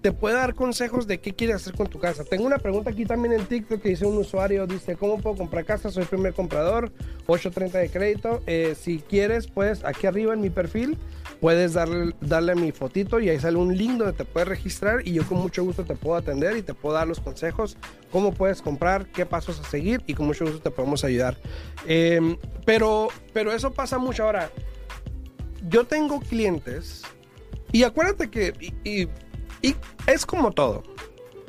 te 0.00 0.12
puede 0.12 0.36
dar 0.36 0.54
consejos 0.54 1.06
de 1.06 1.20
qué 1.20 1.34
quieres 1.34 1.56
hacer 1.56 1.74
con 1.74 1.88
tu 1.88 1.98
casa. 1.98 2.24
Tengo 2.24 2.46
una 2.46 2.58
pregunta 2.58 2.90
aquí 2.90 3.04
también 3.04 3.34
en 3.34 3.46
TikTok 3.46 3.82
que 3.82 3.88
dice 3.90 4.06
un 4.06 4.16
usuario, 4.16 4.66
dice, 4.66 4.96
¿cómo 4.96 5.18
puedo 5.18 5.36
comprar 5.36 5.64
casa? 5.64 5.90
Soy 5.90 6.04
primer 6.04 6.34
comprador, 6.34 6.92
830 7.26 7.78
de 7.78 7.90
crédito. 7.90 8.42
Eh, 8.46 8.76
si 8.80 9.00
quieres, 9.00 9.48
pues 9.48 9.84
aquí 9.84 10.06
arriba 10.06 10.34
en 10.34 10.40
mi 10.40 10.50
perfil 10.50 10.96
puedes 11.40 11.74
darle, 11.74 12.14
darle 12.20 12.54
mi 12.54 12.70
fotito 12.72 13.18
y 13.20 13.28
ahí 13.28 13.40
sale 13.40 13.56
un 13.56 13.76
link 13.76 13.98
donde 13.98 14.12
te 14.12 14.24
puedes 14.24 14.48
registrar 14.48 15.06
y 15.06 15.12
yo 15.12 15.26
con 15.26 15.38
mucho 15.38 15.64
gusto 15.64 15.84
te 15.84 15.94
puedo 15.94 16.16
atender 16.16 16.56
y 16.56 16.62
te 16.62 16.74
puedo 16.74 16.94
dar 16.94 17.06
los 17.06 17.20
consejos, 17.20 17.76
cómo 18.10 18.32
puedes 18.32 18.62
comprar, 18.62 19.06
qué 19.06 19.26
pasos 19.26 19.60
a 19.60 19.64
seguir 19.64 20.02
y 20.06 20.14
con 20.14 20.26
mucho 20.26 20.44
gusto 20.44 20.60
te 20.60 20.70
podemos 20.70 21.04
ayudar. 21.04 21.36
Eh, 21.86 22.36
pero, 22.64 23.08
pero 23.32 23.52
eso 23.52 23.72
pasa 23.72 23.98
mucho 23.98 24.24
ahora. 24.24 24.50
Yo 25.68 25.86
tengo 25.86 26.20
clientes 26.20 27.02
y 27.72 27.82
acuérdate 27.82 28.30
que 28.30 28.52
y 29.62 29.76
es 30.06 30.26
como 30.26 30.52
todo. 30.52 30.82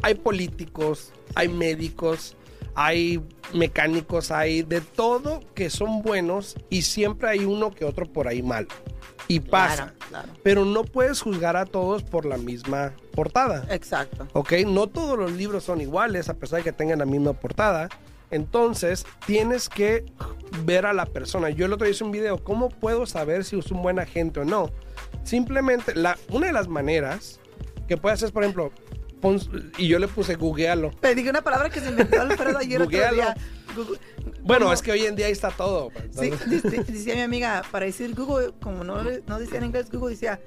Hay 0.01 0.15
políticos, 0.15 1.11
hay 1.35 1.47
médicos, 1.47 2.35
hay 2.75 3.22
mecánicos, 3.53 4.31
hay 4.31 4.61
de 4.61 4.81
todo 4.81 5.41
que 5.53 5.69
son 5.69 6.01
buenos 6.01 6.55
y 6.69 6.83
siempre 6.83 7.29
hay 7.29 7.45
uno 7.45 7.72
que 7.72 7.85
otro 7.85 8.05
por 8.05 8.27
ahí 8.27 8.41
malo. 8.41 8.67
Y 9.27 9.41
pasa. 9.41 9.75
Claro, 9.75 9.93
claro. 10.09 10.33
Pero 10.43 10.65
no 10.65 10.83
puedes 10.83 11.22
juzgar 11.22 11.55
a 11.55 11.65
todos 11.65 12.03
por 12.03 12.25
la 12.25 12.37
misma 12.37 12.93
portada. 13.13 13.65
Exacto. 13.69 14.27
¿ok? 14.33 14.53
No 14.65 14.87
todos 14.87 15.19
los 15.19 15.31
libros 15.33 15.65
son 15.65 15.81
iguales 15.81 16.29
a 16.29 16.33
pesar 16.33 16.59
de 16.59 16.63
que 16.63 16.72
tengan 16.72 17.00
la 17.00 17.05
misma 17.05 17.33
portada. 17.33 17.89
Entonces, 18.31 19.05
tienes 19.25 19.69
que 19.69 20.05
ver 20.63 20.85
a 20.85 20.93
la 20.93 21.05
persona. 21.05 21.50
Yo 21.50 21.65
el 21.65 21.74
otro 21.74 21.85
día 21.85 21.91
hice 21.91 22.03
un 22.03 22.11
video, 22.11 22.43
¿cómo 22.43 22.69
puedo 22.69 23.05
saber 23.05 23.43
si 23.43 23.57
es 23.57 23.72
un 23.72 23.81
buen 23.81 24.00
agente 24.00 24.39
o 24.39 24.45
no? 24.45 24.72
Simplemente, 25.24 25.95
la, 25.95 26.17
una 26.29 26.48
de 26.48 26.53
las 26.53 26.67
maneras 26.67 27.39
que 27.89 27.97
puedes 27.97 28.19
hacer 28.23 28.31
por 28.33 28.43
ejemplo, 28.43 28.71
pon- 29.19 29.41
y 29.77 29.87
yo 29.89 29.99
le 29.99 30.07
puse 30.07 30.35
googlealo. 30.35 30.91
Te 31.01 31.13
dije 31.15 31.29
una 31.29 31.41
palabra 31.41 31.69
que 31.69 31.81
se 31.81 31.89
inventó 31.89 32.21
Alfredo 32.21 32.57
ayer 32.59 32.79
Googlealo. 32.83 33.15
día. 33.15 33.35
Google- 33.75 33.99
Bueno, 34.43 34.65
¿Cómo? 34.67 34.73
es 34.73 34.81
que 34.81 34.91
hoy 34.91 35.05
en 35.05 35.15
día 35.15 35.25
ahí 35.25 35.31
está 35.33 35.51
todo. 35.51 35.89
pues, 35.89 36.05
Sí, 36.13 36.29
decía 36.87 37.15
mi 37.15 37.21
amiga, 37.21 37.63
para 37.71 37.85
decir 37.85 38.15
Google, 38.15 38.51
como 38.61 38.83
no, 38.85 39.03
no 39.03 39.39
decía 39.39 39.57
en 39.57 39.65
inglés 39.65 39.89
Google, 39.91 40.11
decía 40.11 40.39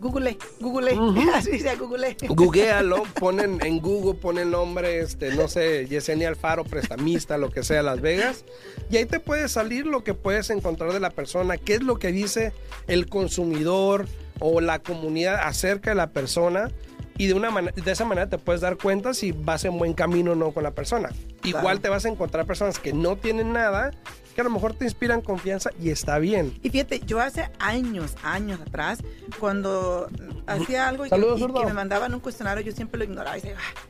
Google, 0.00 0.36
Google, 0.60 0.90
así 1.34 1.52
decía 1.52 1.76
Google. 1.76 2.16
Googlealo, 2.28 3.04
ponen 3.20 3.60
en 3.64 3.78
Google, 3.78 4.18
ponen 4.18 4.50
nombre, 4.50 4.98
este, 5.00 5.32
no 5.36 5.46
sé, 5.46 5.86
Yesenia 5.86 6.28
Alfaro, 6.28 6.64
prestamista, 6.64 7.38
lo 7.38 7.50
que 7.50 7.62
sea, 7.62 7.82
Las 7.84 8.00
Vegas, 8.00 8.44
y 8.90 8.96
ahí 8.96 9.06
te 9.06 9.20
puede 9.20 9.48
salir 9.48 9.86
lo 9.86 10.02
que 10.02 10.12
puedes 10.14 10.50
encontrar 10.50 10.92
de 10.92 10.98
la 11.00 11.10
persona, 11.10 11.56
qué 11.56 11.74
es 11.74 11.82
lo 11.84 12.00
que 12.00 12.10
dice 12.10 12.52
el 12.88 13.06
consumidor 13.08 14.06
o 14.42 14.60
la 14.60 14.80
comunidad 14.80 15.36
acerca 15.42 15.90
de 15.90 15.96
la 15.96 16.10
persona, 16.10 16.70
y 17.16 17.28
de, 17.28 17.34
una 17.34 17.50
de 17.50 17.92
esa 17.92 18.04
manera 18.04 18.28
te 18.28 18.38
puedes 18.38 18.60
dar 18.60 18.76
cuenta 18.76 19.14
si 19.14 19.32
vas 19.32 19.64
en 19.64 19.78
buen 19.78 19.92
camino 19.92 20.32
o 20.32 20.34
no 20.34 20.52
con 20.52 20.62
la 20.64 20.72
persona. 20.72 21.10
Igual 21.44 21.80
te 21.80 21.88
vas 21.88 22.04
a 22.04 22.08
encontrar 22.08 22.46
personas 22.46 22.78
que 22.78 22.92
no 22.92 23.16
tienen 23.16 23.52
nada, 23.52 23.92
que 24.34 24.40
a 24.40 24.44
lo 24.44 24.50
mejor 24.50 24.74
te 24.74 24.84
inspiran 24.84 25.20
confianza 25.20 25.70
y 25.80 25.90
está 25.90 26.18
bien. 26.18 26.58
Y 26.62 26.70
fíjate, 26.70 27.00
yo 27.06 27.20
hace 27.20 27.50
años, 27.58 28.14
años 28.22 28.60
atrás, 28.60 29.00
cuando 29.38 30.08
hacía 30.46 30.88
algo 30.88 31.06
y, 31.06 31.10
que, 31.10 31.14
Saludos, 31.14 31.38
y 31.38 31.42
zurdo. 31.42 31.60
que 31.60 31.66
me 31.66 31.74
mandaban 31.74 32.14
un 32.14 32.20
cuestionario, 32.20 32.64
yo 32.64 32.72
siempre 32.72 32.98
lo 32.98 33.04
ignoraba. 33.04 33.36
Y, 33.36 33.42
decía, 33.42 33.56
"Ah". 33.58 33.80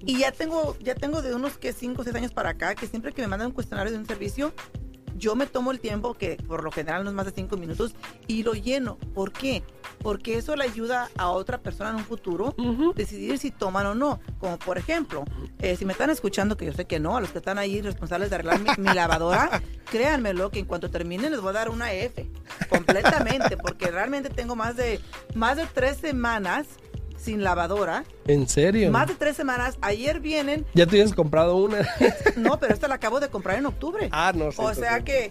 Y 0.00 0.18
ya 0.18 0.30
tengo, 0.30 0.76
ya 0.80 0.94
tengo 0.94 1.22
de 1.22 1.34
unos 1.34 1.58
que 1.58 1.72
5 1.72 2.02
o 2.02 2.04
6 2.04 2.14
años 2.14 2.32
para 2.32 2.50
acá, 2.50 2.74
que 2.74 2.86
siempre 2.86 3.12
que 3.12 3.22
me 3.22 3.28
mandan 3.28 3.48
un 3.48 3.54
cuestionario 3.54 3.92
de 3.92 3.98
un 3.98 4.06
servicio, 4.06 4.52
yo 5.16 5.34
me 5.34 5.46
tomo 5.46 5.72
el 5.72 5.80
tiempo, 5.80 6.14
que 6.14 6.36
por 6.36 6.62
lo 6.62 6.70
general 6.70 7.02
no 7.02 7.10
es 7.10 7.16
más 7.16 7.26
de 7.26 7.32
5 7.32 7.56
minutos, 7.56 7.94
y 8.26 8.42
lo 8.44 8.52
lleno. 8.54 8.98
¿Por 9.14 9.32
qué? 9.32 9.62
Porque 10.02 10.38
eso 10.38 10.54
le 10.56 10.64
ayuda 10.64 11.10
a 11.16 11.30
otra 11.30 11.58
persona 11.58 11.90
en 11.90 11.96
un 11.96 12.04
futuro 12.04 12.54
Ujú. 12.58 12.92
decidir 12.94 13.38
si 13.38 13.50
toman 13.50 13.86
o 13.86 13.94
no. 13.94 14.20
Como 14.38 14.58
por 14.58 14.78
ejemplo, 14.78 15.24
eh, 15.58 15.76
si 15.76 15.84
me 15.84 15.92
están 15.92 16.10
escuchando, 16.10 16.56
que 16.56 16.66
yo 16.66 16.72
sé 16.72 16.84
que 16.86 17.00
no, 17.00 17.16
a 17.16 17.20
los 17.20 17.30
que 17.30 17.38
están 17.38 17.58
ahí 17.58 17.80
responsables 17.82 18.30
de 18.30 18.36
arreglar 18.36 18.60
mi, 18.60 18.70
mi 18.78 18.94
lavadora, 18.94 19.60
créanmelo 19.90 20.50
que 20.50 20.60
en 20.60 20.66
cuanto 20.66 20.90
termine 20.90 21.30
les 21.30 21.40
voy 21.40 21.50
a 21.50 21.54
dar 21.54 21.68
una 21.68 21.92
F 21.92 22.30
completamente, 22.68 23.56
porque 23.56 23.90
realmente 23.90 24.30
tengo 24.30 24.54
más 24.56 24.76
de, 24.76 25.00
más 25.34 25.56
de 25.56 25.66
tres 25.66 25.96
semanas 25.98 26.66
sin 27.16 27.42
lavadora. 27.42 28.04
¿En 28.26 28.48
serio? 28.48 28.90
Más 28.92 29.08
de 29.08 29.14
tres 29.14 29.36
semanas. 29.36 29.76
Ayer 29.80 30.20
vienen, 30.20 30.64
Ya 30.74 30.86
te 30.86 30.92
habías 31.00 31.12
comprado 31.14 31.56
una. 31.56 31.78
no, 32.36 32.58
pero 32.60 32.72
esta 32.72 32.86
la 32.86 32.94
acabo 32.94 33.18
de 33.20 33.28
comprar 33.28 33.58
en 33.58 33.66
octubre. 33.66 34.08
ah, 34.12 34.32
no 34.34 34.52
sé. 34.52 34.62
o 34.62 34.72
sea 34.74 35.00
que 35.02 35.30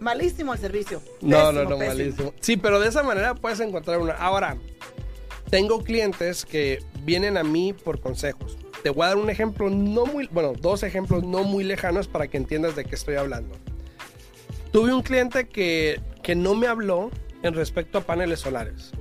malísimo 0.00 0.52
el 0.52 0.58
servicio. 0.58 1.02
No, 1.20 1.52
no, 1.52 1.60
Pésimo, 1.60 1.70
no, 1.70 1.78
pésimo. 1.78 1.98
malísimo. 1.98 2.34
Sí, 2.40 2.56
pero 2.56 2.80
de 2.80 2.88
esa 2.88 3.02
manera 3.02 3.34
puedes 3.34 3.60
encontrar 3.60 3.98
una. 3.98 4.12
Ahora, 4.14 4.56
tengo 5.50 5.82
clientes 5.82 6.44
que 6.44 6.82
vienen 7.04 7.36
a 7.36 7.44
mí 7.44 7.72
por 7.72 8.00
consejos. 8.00 8.58
Te 8.82 8.90
voy 8.90 9.04
a 9.04 9.08
dar 9.08 9.16
un 9.16 9.30
ejemplo 9.30 9.70
no 9.70 10.06
muy, 10.06 10.28
bueno, 10.28 10.52
dos 10.52 10.82
ejemplos 10.82 11.24
no 11.24 11.42
muy 11.42 11.64
lejanos 11.64 12.06
para 12.06 12.28
que 12.28 12.36
entiendas 12.36 12.76
de 12.76 12.84
qué 12.84 12.94
estoy 12.94 13.16
hablando. 13.16 13.56
Tuve 14.72 14.92
un 14.92 15.02
cliente 15.02 15.48
que, 15.48 16.00
que 16.22 16.34
no 16.34 16.54
me 16.54 16.66
habló 16.66 17.10
en 17.42 17.54
respecto 17.54 17.98
a 17.98 18.00
paneles 18.02 18.40
solares. 18.40 18.92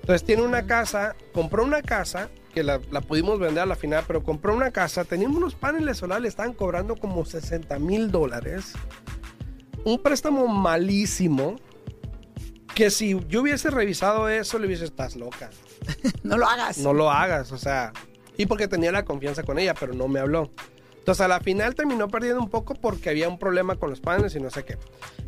Entonces 0.00 0.24
tiene 0.24 0.42
una 0.42 0.66
casa, 0.66 1.14
compró 1.32 1.64
una 1.64 1.82
casa 1.82 2.30
que 2.54 2.62
la, 2.62 2.80
la 2.90 3.02
pudimos 3.02 3.38
vender 3.38 3.64
a 3.64 3.66
la 3.66 3.76
final, 3.76 4.04
pero 4.06 4.22
compró 4.22 4.54
una 4.54 4.70
casa, 4.70 5.04
teníamos 5.04 5.36
unos 5.36 5.54
paneles 5.54 5.98
solares, 5.98 6.22
le 6.22 6.28
estaban 6.28 6.54
cobrando 6.54 6.96
como 6.96 7.24
60 7.24 7.78
mil 7.78 8.10
dólares. 8.10 8.72
Un 9.86 10.02
préstamo 10.02 10.48
malísimo, 10.48 11.60
que 12.74 12.90
si 12.90 13.16
yo 13.28 13.42
hubiese 13.42 13.70
revisado 13.70 14.28
eso, 14.28 14.58
le 14.58 14.66
hubiese, 14.66 14.84
estás 14.84 15.14
loca. 15.14 15.48
No 16.24 16.36
lo 16.36 16.48
hagas. 16.48 16.78
No 16.78 16.92
lo 16.92 17.08
hagas, 17.08 17.52
o 17.52 17.56
sea. 17.56 17.92
Y 18.36 18.46
porque 18.46 18.66
tenía 18.66 18.90
la 18.90 19.04
confianza 19.04 19.44
con 19.44 19.60
ella, 19.60 19.74
pero 19.78 19.94
no 19.94 20.08
me 20.08 20.18
habló. 20.18 20.50
Entonces 21.06 21.24
a 21.24 21.28
la 21.28 21.38
final 21.38 21.76
terminó 21.76 22.08
perdiendo 22.08 22.40
un 22.40 22.50
poco 22.50 22.74
porque 22.74 23.10
había 23.10 23.28
un 23.28 23.38
problema 23.38 23.76
con 23.76 23.90
los 23.90 24.00
paneles 24.00 24.34
y 24.34 24.40
no 24.40 24.50
sé 24.50 24.64
qué. 24.64 24.76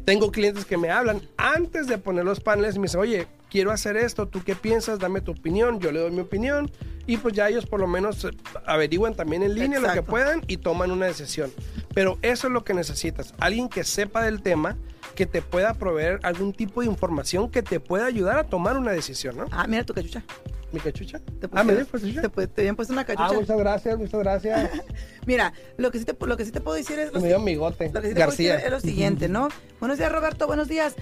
Tengo 0.05 0.33
clientes 0.33 0.65
que 0.65 0.77
me 0.77 0.91
hablan 0.91 1.23
antes 1.37 1.87
de 1.87 1.99
poner 1.99 2.25
los 2.25 2.41
paneles 2.41 2.75
y 2.75 2.81
me 2.81 2.87
dicen, 2.87 2.99
oye, 2.99 3.29
quiero 3.49 3.71
hacer 3.71 3.97
esto, 3.97 4.27
¿tú 4.27 4.43
qué 4.43 4.57
piensas? 4.57 4.99
Dame 4.99 5.21
tu 5.21 5.31
opinión, 5.31 5.79
yo 5.79 5.93
le 5.93 6.01
doy 6.01 6.11
mi 6.11 6.19
opinión 6.19 6.69
y 7.07 7.19
pues 7.19 7.33
ya 7.33 7.49
ellos 7.49 7.65
por 7.65 7.79
lo 7.79 7.87
menos 7.87 8.25
eh, 8.25 8.31
averiguan 8.67 9.15
también 9.15 9.45
en 9.45 9.55
línea 9.55 9.79
lo 9.79 9.93
que 9.93 10.03
puedan 10.03 10.43
y 10.49 10.57
toman 10.57 10.91
una 10.91 11.07
decisión. 11.07 11.53
Pero 11.95 12.19
eso 12.23 12.49
es 12.49 12.53
lo 12.53 12.65
que 12.65 12.75
necesitas, 12.75 13.33
alguien 13.39 13.69
que 13.69 13.85
sepa 13.85 14.25
del 14.25 14.43
tema, 14.43 14.77
que 15.15 15.27
te 15.27 15.43
pueda 15.43 15.75
proveer 15.75 16.21
algún 16.23 16.53
tipo 16.53 16.81
de 16.81 16.87
información 16.87 17.51
que 17.51 17.63
te 17.63 17.81
pueda 17.81 18.07
ayudar 18.07 18.39
a 18.39 18.45
tomar 18.45 18.77
una 18.77 18.93
decisión, 18.93 19.37
¿no? 19.37 19.47
Ah, 19.51 19.67
mira 19.69 19.85
tu 19.85 19.95
cachucha. 19.95 20.23
¿Mi 20.71 20.81
cachucha? 20.81 21.19
¿Te 21.41 21.49
Ah, 21.53 21.65
¿me 21.65 21.75
dio 21.75 21.87
pusieron- 21.87 22.23
cachucha? 22.23 22.47
te, 22.49 22.61
habían 22.61 22.77
puesto 22.77 22.93
una 22.93 23.03
Ah, 23.03 23.07
cachucha. 23.07 23.33
muchas 23.33 23.59
gracias, 23.59 23.99
muchas 23.99 24.21
gracias. 24.21 24.71
Mira, 25.27 25.53
lo 25.79 25.91
que, 25.91 25.99
sí 25.99 26.05
te, 26.05 26.15
lo 26.27 26.37
que 26.37 26.45
sí 26.45 26.53
te 26.53 26.61
puedo 26.61 26.77
decir 26.77 26.99
es... 26.99 27.13
Me 27.15 27.27
dio 27.29 27.41
migote. 27.41 27.91
Lo 27.93 28.01
que 28.03 28.09
sí 28.09 28.15
te 28.15 28.21
puedo 28.21 28.31
decir 28.31 28.49
García. 28.51 28.67
es 28.67 28.71
lo 28.71 28.81
siguiente, 28.81 29.29
¿no? 29.29 29.49
Buenos 29.81 29.99
días, 29.99 30.13
Roberto. 30.13 30.47
Buenos 30.47 30.69
días. 30.69 30.95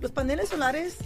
Los 0.00 0.10
paneles 0.10 0.48
solares. 0.48 0.96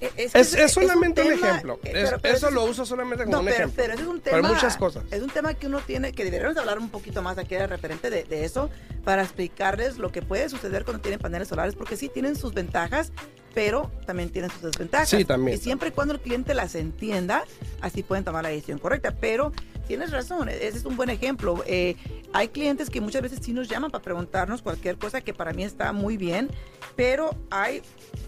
Eh, 0.00 0.10
Es, 0.16 0.32
que 0.32 0.40
Es, 0.40 0.54
es 0.54 0.72
solamente 0.72 1.22
un, 1.22 1.28
tema, 1.28 1.48
ejemplo. 1.48 1.80
eh, 1.84 1.92
Es- 1.94 2.08
pero- 2.10 2.18
pero 2.20 2.36
eso 2.36 2.48
es- 2.48 2.54
lo 2.54 2.64
uso 2.64 2.84
solamente 2.86 3.24
como 3.24 3.36
No, 3.36 3.40
un 3.40 3.46
pero, 3.46 3.56
ejemplo. 3.56 3.82
pero 3.84 3.94
es 3.94 4.00
un 4.06 4.20
Para 4.20 4.36
tema. 4.36 4.48
muchas 4.52 4.76
cosas. 4.76 5.04
Es 5.10 5.22
un 5.22 5.30
tema 5.30 5.54
que 5.54 5.66
uno 5.66 5.80
tiene, 5.80 6.12
que 6.12 6.24
deberíamos 6.24 6.56
hablar 6.56 6.78
un 6.78 6.90
poquito 6.90 7.22
más 7.22 7.38
aquí 7.38 7.54
de 7.54 7.66
referente 7.66 8.10
de, 8.10 8.24
de 8.24 8.44
eso, 8.44 8.70
para 9.04 9.22
explicarles 9.22 9.98
lo 9.98 10.10
que 10.12 10.22
puede 10.22 10.48
suceder 10.48 10.84
cuando 10.84 11.00
tienen 11.02 11.18
paneles 11.20 11.48
solares, 11.48 11.74
porque 11.74 11.96
sí 11.96 12.08
tienen 12.08 12.36
sus 12.36 12.52
ventajas, 12.54 13.12
pero 13.54 13.90
también 14.06 14.30
tienen 14.30 14.50
sus 14.50 14.62
desventajas. 14.62 15.08
Sí, 15.08 15.24
también. 15.24 15.56
Y 15.56 15.60
siempre 15.60 15.88
y 15.88 15.92
cuando 15.92 16.14
el 16.14 16.20
cliente 16.20 16.54
las 16.54 16.74
entienda, 16.74 17.44
así 17.80 18.02
pueden 18.02 18.24
tomar 18.24 18.42
la 18.44 18.50
decisión 18.50 18.78
correcta. 18.78 19.14
Pero 19.20 19.52
tienes 19.86 20.10
razón, 20.10 20.48
ese 20.48 20.68
es 20.78 20.84
un 20.84 20.96
buen 20.96 21.08
ejemplo. 21.10 21.64
Eh, 21.66 21.96
hay 22.32 22.48
clientes 22.48 22.90
que 22.90 23.00
muchas 23.00 23.22
veces 23.22 23.40
sí 23.42 23.52
nos 23.52 23.68
llaman 23.68 23.90
para 23.90 24.02
preguntarnos 24.02 24.62
cualquier 24.62 24.98
cosa 24.98 25.20
que 25.20 25.32
para 25.32 25.52
mí 25.52 25.64
está 25.64 25.92
muy 25.92 26.16
bien, 26.16 26.50
pero 26.96 27.30
hay 27.50 27.82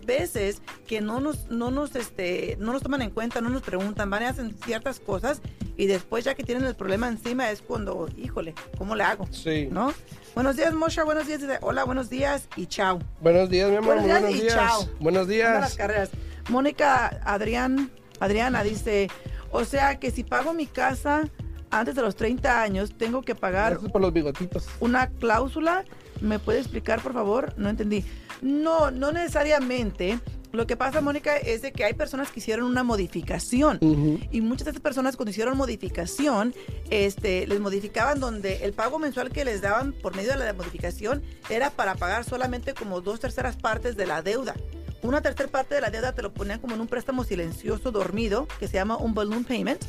veces 0.07 0.63
que 0.87 1.01
no 1.01 1.21
nos, 1.21 1.49
no 1.51 1.71
nos, 1.71 1.95
este, 1.97 2.57
no 2.59 2.73
nos 2.73 2.83
toman 2.83 3.03
en 3.03 3.11
cuenta, 3.11 3.41
no 3.41 3.51
nos 3.51 3.63
preguntan, 3.63 4.09
van 4.11 4.23
y 4.23 4.27
hacen 4.27 4.55
ciertas 4.65 5.01
cosas 5.01 5.41
y 5.77 5.87
después 5.87 6.25
ya 6.25 6.35
que 6.35 6.43
tienen 6.43 6.65
el 6.65 6.75
problema 6.75 7.09
encima 7.09 7.51
es 7.51 7.63
cuando, 7.63 8.09
híjole, 8.17 8.55
¿cómo 8.79 8.95
le 8.97 9.05
hago? 9.05 9.27
Sí. 9.31 9.69
¿No? 9.71 9.93
Buenos 10.35 10.57
días, 10.57 10.73
Mosha, 10.75 11.05
buenos 11.05 11.27
días. 11.27 11.41
Hola, 11.61 11.85
buenos 11.85 12.09
días 12.11 12.49
y 12.57 12.67
chao. 12.67 13.01
Buenos 13.21 13.51
días, 13.51 13.71
mi 13.71 13.77
amor. 13.77 13.97
Buenos 14.01 14.07
días 14.07 14.21
buenos 14.21 14.39
y 14.39 14.43
días. 14.43 14.55
chao. 14.55 14.89
Buenos 15.01 15.23
Anda 15.29 15.61
las 15.61 15.61
días. 15.61 15.77
carreras. 15.77 16.11
Mónica 16.49 17.21
Adrián, 17.25 17.91
Adriana 18.19 18.63
dice, 18.63 19.09
o 19.53 19.65
sea 19.65 19.99
que 19.99 20.11
si 20.11 20.25
pago 20.25 20.53
mi 20.53 20.67
casa 20.67 21.29
antes 21.71 21.95
de 21.95 22.03
los 22.03 22.17
30 22.17 22.63
años, 22.63 22.93
tengo 22.97 23.23
que 23.23 23.35
pagar 23.35 23.73
Gracias 23.73 23.93
por 23.93 24.01
los 24.01 24.13
bigotitos. 24.13 24.67
una 24.81 25.09
cláusula. 25.09 25.85
¿Me 26.21 26.39
puede 26.39 26.59
explicar, 26.59 27.01
por 27.01 27.15
favor? 27.15 27.55
No 27.57 27.69
entendí. 27.71 28.05
No, 28.43 28.91
no 28.91 29.11
necesariamente. 29.13 30.19
Lo 30.53 30.67
que 30.67 30.77
pasa, 30.77 31.01
Mónica, 31.01 31.37
es 31.37 31.63
de 31.63 31.71
que 31.73 31.85
hay 31.85 31.95
personas 31.95 32.31
que 32.33 32.41
hicieron 32.41 32.67
una 32.67 32.83
modificación. 32.83 33.79
Ujú. 33.81 34.19
Y 34.33 34.41
muchas 34.41 34.65
de 34.65 34.71
esas 34.73 34.83
personas 34.83 35.17
cuando 35.17 35.31
hicieron 35.31 35.57
modificación, 35.57 36.53
este, 36.91 37.47
les 37.47 37.61
modificaban 37.61 38.19
donde 38.19 38.65
el 38.65 38.73
pago 38.73 38.99
mensual 38.99 39.31
que 39.31 39.45
les 39.45 39.63
daban 39.63 39.93
por 39.93 40.17
medio 40.17 40.33
de 40.37 40.45
la 40.45 40.53
modificación 40.53 41.23
era 41.49 41.71
para 41.71 41.95
pagar 41.95 42.25
solamente 42.25 42.75
como 42.75 43.01
dos 43.01 43.21
terceras 43.21 43.57
partes 43.57 43.97
de 43.97 44.07
la 44.07 44.23
deuda. 44.23 44.55
Una 45.03 45.23
tercera 45.23 45.49
parte 45.49 45.77
de 45.77 45.81
la 45.81 45.91
deuda 45.91 46.13
te 46.13 46.21
lo 46.23 46.35
ponían 46.35 46.59
como 46.59 46.75
en 46.75 46.81
un 46.81 46.89
préstamo 46.89 47.23
silencioso 47.25 47.93
dormido 47.93 48.47
que 48.59 48.67
se 48.67 48.75
llama 48.75 48.97
un 48.97 49.15
balloon 49.15 49.45
payment. 49.45 49.83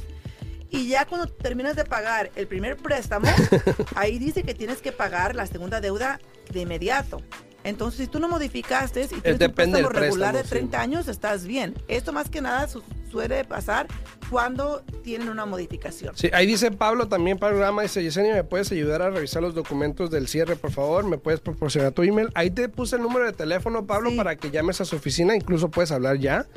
Y 0.72 0.88
ya 0.88 1.06
cuando 1.06 1.28
terminas 1.28 1.76
de 1.76 1.84
pagar 1.84 2.32
el 2.36 2.48
primer 2.48 2.78
préstamo, 2.78 3.28
ahí 3.96 4.18
dice 4.18 4.44
que 4.44 4.54
tienes 4.56 4.82
que 4.82 4.92
pagar 4.92 5.36
la 5.36 5.46
segunda 5.46 5.82
deuda 5.82 6.20
de 6.52 6.62
inmediato. 6.62 7.22
Entonces, 7.64 8.00
si 8.00 8.08
tú 8.08 8.20
no 8.20 8.28
modificaste 8.28 9.04
y 9.04 9.08
tienes 9.22 9.40
un 9.40 9.54
préstamo 9.54 9.90
regular 9.90 10.34
de 10.34 10.40
préstamo, 10.40 10.44
sí. 10.44 10.50
30 10.50 10.82
años, 10.82 11.08
estás 11.08 11.46
bien. 11.46 11.76
Esto 11.88 12.12
más 12.12 12.28
que 12.30 12.42
nada 12.42 12.68
su- 12.68 12.82
suele 13.12 13.44
pasar 13.44 13.86
cuando 14.32 14.82
tienen 15.04 15.30
una 15.30 15.46
modificación. 15.46 16.16
Sí, 16.18 16.30
ahí 16.34 16.48
dice 16.48 16.72
Pablo 16.72 17.08
también, 17.08 17.38
Pablo 17.38 17.60
Rama, 17.60 17.84
dice, 17.84 18.02
Yesenia, 18.02 18.34
¿me 18.34 18.44
puedes 18.46 18.72
ayudar 18.72 19.02
a 19.04 19.10
revisar 19.12 19.44
los 19.44 19.54
documentos 19.54 20.10
del 20.10 20.28
cierre, 20.28 20.56
por 20.56 20.72
favor? 20.72 21.06
¿Me 21.06 21.18
puedes 21.20 21.40
proporcionar 21.42 21.92
tu 21.92 22.02
email? 22.02 22.30
Ahí 22.34 22.50
te 22.50 22.68
puse 22.70 22.96
el 22.96 23.02
número 23.04 23.26
de 23.26 23.34
teléfono, 23.34 23.86
Pablo, 23.86 24.10
Sí. 24.10 24.16
para 24.18 24.38
que 24.38 24.50
llames 24.50 24.82
a 24.82 24.86
su 24.86 24.96
oficina, 24.96 25.36
incluso 25.36 25.70
puedes 25.70 25.92
hablar 25.92 26.18
ya, 26.18 26.48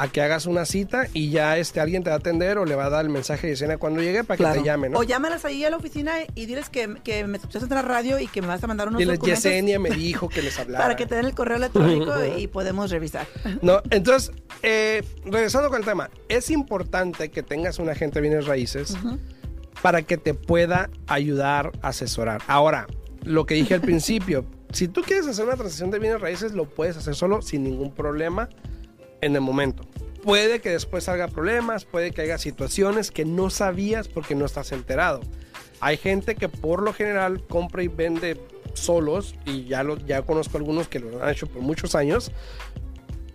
a 0.00 0.08
que 0.08 0.22
hagas 0.22 0.46
una 0.46 0.64
cita 0.64 1.08
y 1.12 1.28
ya 1.28 1.58
este, 1.58 1.78
alguien 1.78 2.02
te 2.02 2.08
va 2.08 2.16
a 2.16 2.18
atender 2.20 2.56
o 2.56 2.64
le 2.64 2.74
va 2.74 2.86
a 2.86 2.90
dar 2.90 3.04
el 3.04 3.10
mensaje 3.10 3.48
a 3.48 3.50
Yesenia 3.50 3.76
cuando 3.76 4.00
llegue 4.00 4.24
para 4.24 4.54
que 4.54 4.58
te 4.58 4.64
llame, 4.64 4.88
¿no? 4.88 4.98
O 4.98 5.02
llámalas 5.02 5.44
ahí 5.44 5.62
a 5.62 5.68
la 5.68 5.76
oficina 5.76 6.12
y 6.34 6.46
diles 6.46 6.70
que, 6.70 6.94
que 7.04 7.26
me 7.26 7.36
escuchaste 7.36 7.68
en 7.68 7.74
la 7.74 7.82
radio 7.82 8.18
y 8.18 8.26
que 8.26 8.40
me 8.40 8.48
vas 8.48 8.64
a 8.64 8.66
mandar 8.66 8.88
unos 8.88 8.98
Diles, 8.98 9.18
documentos 9.18 9.44
Yesenia 9.44 9.78
me 9.78 9.90
dijo 9.90 10.30
que 10.30 10.40
les 10.40 10.58
hablara. 10.58 10.82
para 10.82 10.96
que 10.96 11.04
te 11.04 11.16
den 11.16 11.26
el 11.26 11.34
correo 11.34 11.58
electrónico 11.58 12.14
y 12.38 12.46
podemos 12.46 12.90
revisar. 12.90 13.26
No, 13.60 13.82
entonces, 13.90 14.32
eh, 14.62 15.04
regresando 15.26 15.68
con 15.68 15.80
el 15.80 15.84
tema, 15.84 16.08
es 16.30 16.48
importante 16.50 17.30
que 17.30 17.42
tengas 17.42 17.78
un 17.78 17.90
agente 17.90 18.22
de 18.22 18.28
bienes 18.28 18.46
raíces 18.46 18.96
para 19.82 20.00
que 20.00 20.16
te 20.16 20.32
pueda 20.32 20.88
ayudar 21.08 21.72
a 21.82 21.88
asesorar. 21.88 22.40
Ahora, 22.46 22.86
lo 23.22 23.44
que 23.44 23.52
dije 23.52 23.74
al 23.74 23.80
principio, 23.82 24.46
si 24.72 24.88
tú 24.88 25.02
quieres 25.02 25.26
hacer 25.26 25.44
una 25.44 25.56
transacción 25.56 25.90
de 25.90 25.98
bienes 25.98 26.22
raíces, 26.22 26.52
lo 26.52 26.64
puedes 26.64 26.96
hacer 26.96 27.14
solo 27.14 27.42
sin 27.42 27.64
ningún 27.64 27.92
problema 27.92 28.48
en 29.20 29.34
el 29.34 29.40
momento. 29.40 29.84
Puede 30.22 30.60
que 30.60 30.70
después 30.70 31.04
salga 31.04 31.28
problemas, 31.28 31.84
puede 31.84 32.10
que 32.10 32.22
haya 32.22 32.38
situaciones 32.38 33.10
que 33.10 33.24
no 33.24 33.48
sabías 33.48 34.08
porque 34.08 34.34
no 34.34 34.44
estás 34.44 34.72
enterado. 34.72 35.20
Hay 35.80 35.96
gente 35.96 36.34
que 36.34 36.48
por 36.48 36.82
lo 36.82 36.92
general 36.92 37.42
compra 37.46 37.82
y 37.82 37.88
vende 37.88 38.38
solos 38.74 39.34
y 39.46 39.64
ya 39.64 39.82
lo 39.82 39.96
ya 39.98 40.22
conozco 40.22 40.58
algunos 40.58 40.88
que 40.88 41.00
lo 41.00 41.22
han 41.22 41.30
hecho 41.30 41.46
por 41.46 41.62
muchos 41.62 41.94
años 41.94 42.30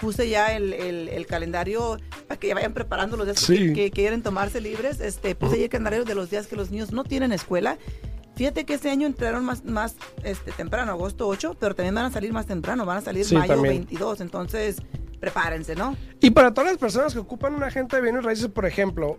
puse 0.00 0.28
ya 0.28 0.54
el, 0.54 0.72
el- 0.72 1.08
el 1.08 1.26
calendario 1.26 1.98
para 2.28 2.38
que 2.38 2.48
ya 2.48 2.54
vayan 2.54 2.74
preparando 2.74 3.16
los 3.16 3.26
días 3.26 3.40
Sí. 3.40 3.68
que, 3.68 3.72
que 3.74 3.90
quieren 3.90 4.22
tomarse 4.22 4.60
libres. 4.60 5.00
Este, 5.00 5.34
puse 5.34 5.56
ahí 5.56 5.62
el 5.64 5.68
calendario 5.70 6.04
de 6.04 6.14
los 6.14 6.30
días 6.30 6.46
que 6.46 6.56
los 6.56 6.70
niños 6.70 6.92
no 6.92 7.02
tienen 7.04 7.32
escuela. 7.32 7.78
Fíjate 8.36 8.66
que 8.66 8.74
este 8.74 8.90
año 8.90 9.06
entraron 9.06 9.46
más, 9.46 9.64
más 9.64 9.96
este, 10.22 10.52
temprano, 10.52 10.92
agosto 10.92 11.26
8, 11.26 11.56
pero 11.58 11.74
también 11.74 11.94
van 11.94 12.04
a 12.04 12.10
salir 12.10 12.34
más 12.34 12.44
temprano, 12.44 12.84
van 12.84 12.98
a 12.98 13.00
salir 13.00 13.24
Sí, 13.24 13.34
mayo 13.34 13.54
también. 13.54 13.76
22. 13.86 14.20
Entonces, 14.20 14.76
prepárense, 15.20 15.74
¿no? 15.74 15.96
Y 16.20 16.30
para 16.30 16.52
todas 16.52 16.70
las 16.70 16.78
personas 16.78 17.12
que 17.12 17.18
ocupan 17.18 17.54
un 17.54 17.62
agente 17.62 17.96
de 17.96 18.02
bienes 18.02 18.24
raíces, 18.24 18.48
por 18.48 18.66
ejemplo, 18.66 19.18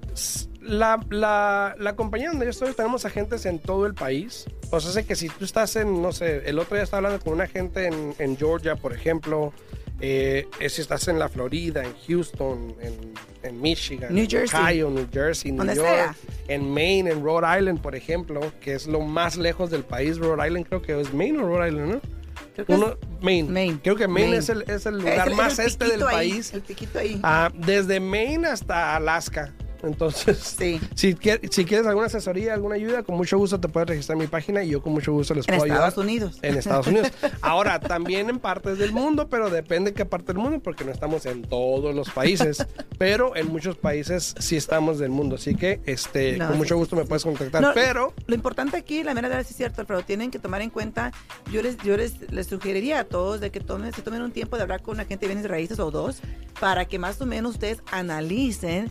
la, 0.62 1.00
la, 1.10 1.76
la 1.80 1.96
compañía 1.96 2.30
donde 2.30 2.46
yo 2.46 2.52
estoy, 2.52 2.74
tenemos 2.74 3.06
agentes 3.06 3.46
en 3.46 3.60
todo 3.60 3.86
el 3.86 3.94
país. 3.94 4.46
O 4.70 4.80
sea, 4.80 4.92
sé 4.92 5.06
que 5.06 5.16
si 5.16 5.30
tú 5.30 5.46
estás 5.46 5.76
en, 5.76 6.02
no 6.02 6.12
sé, 6.12 6.50
el 6.50 6.60
otro 6.60 6.76
día 6.76 6.84
estaba 6.84 7.08
hablando 7.08 7.24
con 7.24 7.34
un 7.34 7.42
agente 7.42 7.88
en, 7.88 8.14
en 8.20 8.38
Georgia, 8.38 8.76
por 8.76 8.94
ejemplo, 8.94 9.54
eh, 10.00 10.48
eh, 10.60 10.70
si 10.70 10.82
estás 10.82 11.08
en 11.08 11.18
la 11.18 11.30
Florida, 11.30 11.84
en 11.84 11.94
Houston, 12.08 12.76
en, 12.82 13.14
en 13.44 13.62
Michigan, 13.62 14.14
New 14.14 14.28
Jersey. 14.30 14.60
Ohio, 14.60 14.90
New 14.90 15.08
Jersey, 15.12 15.52
New 15.52 15.66
York, 15.66 15.80
sea. 15.80 16.16
en 16.48 16.72
Maine, 16.72 17.12
en 17.12 17.24
Rhode 17.24 17.58
Island, 17.58 17.82
por 17.82 17.96
ejemplo, 17.96 18.42
que 18.62 18.74
es 18.76 18.86
lo 18.86 19.00
más 19.02 19.38
lejos 19.38 19.72
del 19.72 19.84
país, 19.84 20.18
Rhode 20.20 20.48
Island, 20.48 20.68
creo 20.68 20.82
que 20.82 21.00
es 21.00 21.14
Maine 21.14 21.40
o 21.40 21.48
Rhode 21.48 21.70
Island, 21.70 21.94
¿no? 21.94 22.17
Creo 22.58 22.66
que 22.66 22.74
es- 22.74 22.80
Uno, 22.80 22.98
Maine. 23.22 23.50
Maine. 23.52 23.80
Creo 23.84 23.96
que 23.96 24.08
Maine, 24.08 24.30
Maine. 24.30 24.38
Es, 24.40 24.50
el, 24.50 24.62
es 24.64 24.86
el 24.88 24.96
Es 24.98 25.02
lugar 25.04 25.28
el- 25.28 25.36
más 25.36 25.60
el 25.60 25.68
este 25.68 25.86
del 25.90 26.02
ahí, 26.08 26.32
país. 26.32 26.54
el 26.56 26.62
piquito 26.62 26.98
ahí. 26.98 27.20
Ah, 27.22 27.52
desde 27.54 28.00
Maine 28.00 28.48
hasta 28.48 28.96
Alaska. 28.96 29.54
Entonces, 29.84 30.38
Sí. 30.58 30.80
si, 30.96 31.16
si 31.52 31.66
quieres 31.66 31.86
alguna 31.86 32.08
asesoría, 32.08 32.54
alguna 32.54 32.76
ayuda, 32.76 33.04
con 33.04 33.16
mucho 33.16 33.38
gusto 33.38 33.60
te 33.60 33.68
puedes 33.68 33.90
registrar 33.90 34.16
en 34.16 34.22
mi 34.22 34.28
página 34.28 34.64
y 34.64 34.70
yo 34.70 34.82
con 34.82 34.94
mucho 34.94 35.14
gusto 35.14 35.34
les 35.34 35.48
En 35.48 35.56
puedo 35.56 35.64
ayudar. 35.66 35.90
Estados 35.90 36.04
Unidos. 36.04 36.40
En 36.42 36.58
Estados 36.58 36.88
Unidos. 36.88 37.12
Ahora, 37.42 37.80
también 37.80 38.30
en 38.30 38.40
partes 38.40 38.78
del 38.78 38.92
mundo, 38.92 39.28
pero 39.30 39.50
depende 39.50 39.94
qué 39.94 40.06
parte 40.06 40.34
del 40.34 40.42
mundo, 40.42 40.60
porque 40.60 40.84
no 40.84 40.92
estamos 40.92 41.26
en 41.26 41.44
todos 41.44 41.94
los 41.94 42.10
países. 42.10 42.66
pero 42.98 43.36
en 43.36 43.48
muchos 43.48 43.78
países 43.78 44.36
sí 44.40 44.56
estamos 44.56 45.00
del 45.00 45.10
mundo. 45.10 45.36
Así 45.36 45.56
que 45.56 45.80
este, 45.86 46.38
No, 46.38 46.48
con 46.48 46.58
mucho 46.58 46.76
gusto 46.76 46.96
me 46.96 47.06
puedes 47.06 47.24
contactar. 47.24 47.62
No, 47.62 47.74
pero 47.74 48.14
Lo 48.26 48.36
importante 48.36 48.78
aquí, 48.78 49.04
la 49.04 49.14
mera 49.14 49.28
verdad 49.28 49.46
es 49.48 49.56
cierto, 49.56 49.82
Alfredo, 49.82 50.04
tienen 50.04 50.32
que 50.32 50.40
tomar 50.40 50.62
en 50.62 50.70
cuenta, 50.70 51.12
yo 51.52 51.62
les, 51.62 51.78
yo 51.78 51.98
les, 51.98 52.32
les 52.32 52.48
sugeriría 52.48 53.00
a 53.00 53.04
todos 53.04 53.40
de 53.40 53.52
que 53.52 53.60
tomen, 53.60 53.94
se 53.94 54.02
tomen 54.02 54.22
un 54.22 54.32
tiempo 54.32 54.56
de 54.56 54.64
hablar 54.64 54.82
con 54.82 54.96
un 54.96 55.02
agente 55.02 55.28
de 55.28 55.34
bienes 55.34 55.50
raíces 55.50 55.80
o 55.80 55.92
dos, 55.92 56.22
para 56.60 56.86
que 56.86 56.98
más 56.98 57.20
o 57.22 57.26
menos 57.26 57.54
ustedes 57.56 57.80
analicen. 57.92 58.90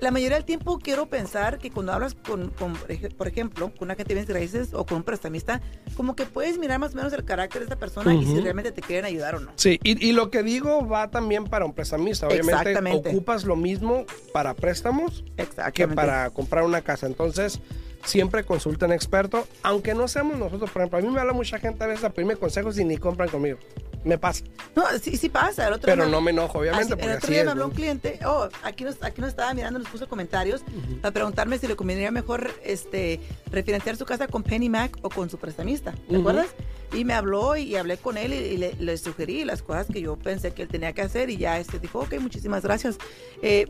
La 0.00 0.10
mayoría 0.10 0.36
del 0.36 0.46
tiempo 0.46 0.78
quiero 0.78 1.06
pensar 1.06 1.58
que 1.58 1.70
cuando 1.70 1.92
hablas 1.92 2.14
con, 2.14 2.50
con, 2.50 2.74
por 3.18 3.28
ejemplo, 3.28 3.70
con 3.74 3.88
un 3.88 3.90
agente 3.90 4.14
de 4.14 4.20
bienes 4.20 4.34
raíces 4.34 4.72
o 4.72 4.86
con 4.86 4.98
un 4.98 5.02
prestamista, 5.02 5.60
como 5.94 6.16
que 6.16 6.24
puedes 6.24 6.58
mirar 6.58 6.78
más 6.78 6.94
o 6.94 6.96
menos 6.96 7.12
el 7.12 7.24
carácter 7.24 7.60
de 7.60 7.64
esta 7.64 7.76
persona 7.76 8.14
y 8.14 8.24
si 8.24 8.40
realmente 8.40 8.72
te 8.72 8.80
quieren 8.80 9.04
ayudar 9.04 9.34
o 9.34 9.40
no. 9.40 9.52
Sí, 9.56 9.78
y, 9.82 10.04
y 10.04 10.12
lo 10.12 10.30
que 10.30 10.42
digo 10.42 10.86
va 10.88 11.10
también 11.10 11.44
para 11.44 11.66
un 11.66 11.74
prestamista. 11.74 12.26
Obviamente 12.26 12.70
Exactamente. 12.70 13.10
ocupas 13.10 13.44
lo 13.44 13.56
mismo 13.56 14.06
para 14.32 14.54
préstamos 14.54 15.22
que 15.74 15.86
para 15.86 16.30
comprar 16.30 16.64
una 16.64 16.80
casa. 16.80 17.06
Entonces, 17.06 17.60
siempre 18.04 18.44
consulta 18.44 18.86
un 18.86 18.92
experto, 18.92 19.46
aunque 19.62 19.94
no 19.94 20.08
seamos 20.08 20.38
nosotros. 20.38 20.70
Por 20.70 20.80
ejemplo, 20.80 20.98
a 20.98 21.02
mí 21.02 21.08
me 21.08 21.20
habla 21.20 21.34
mucha 21.34 21.58
gente 21.58 21.84
a 21.84 21.86
veces 21.86 22.04
a 22.04 22.10
pedirme 22.10 22.36
consejos 22.36 22.78
y 22.78 22.84
ni 22.84 22.96
compran 22.96 23.28
conmigo. 23.28 23.58
Me 24.02 24.16
pasa. 24.16 24.44
No, 24.74 24.84
sí, 25.02 25.16
sí 25.18 25.28
pasa. 25.28 25.66
El 25.68 25.74
otro 25.74 25.86
Pero 25.86 26.04
día- 26.04 26.10
no 26.12 26.20
me 26.22 26.30
enojo, 26.30 26.58
obviamente, 26.60 26.84
Así- 26.84 26.90
porque 26.92 27.04
el 27.06 27.10
otro 27.16 27.24
así 27.26 27.32
día 27.32 27.40
es, 27.40 27.44
me 27.44 27.50
habló 27.50 27.64
¿no? 27.64 27.68
un 27.68 27.74
cliente, 27.74 28.18
oh, 28.24 28.48
aquí 28.62 28.84
nos, 28.84 29.02
aquí 29.02 29.20
nos 29.20 29.28
estaba 29.30 29.52
mirando, 29.52 29.78
nos 29.78 29.88
puso 29.88 30.08
comentarios 30.08 30.62
para 31.02 31.12
preguntarme 31.12 31.58
si 31.58 31.66
le 31.66 31.76
convendría 31.76 32.10
mejor 32.10 32.50
este, 32.64 33.20
refinanciar 33.50 33.96
su 33.96 34.06
casa 34.06 34.26
con 34.26 34.42
Penny 34.42 34.70
Mac 34.70 34.96
o 35.02 35.10
con 35.10 35.28
su 35.28 35.36
prestamista, 35.38 35.92
¿te 36.08 36.16
acuerdas? 36.16 36.46
Y 36.94 37.04
me 37.04 37.12
habló 37.14 37.56
y, 37.56 37.76
hablé 37.76 37.98
con 37.98 38.16
él 38.16 38.32
y, 38.32 38.36
y 38.36 38.56
le, 38.56 38.74
le 38.74 38.96
sugerí 38.96 39.44
las 39.44 39.62
cosas 39.62 39.86
que 39.92 40.00
yo 40.00 40.16
pensé 40.16 40.52
que 40.52 40.62
él 40.62 40.68
tenía 40.68 40.92
que 40.92 41.02
hacer 41.02 41.28
y 41.30 41.36
ya 41.36 41.58
este 41.58 41.78
dijo, 41.78 42.00
ok, 42.00 42.14
muchísimas 42.20 42.62
gracias. 42.62 42.96
Eh, 43.42 43.66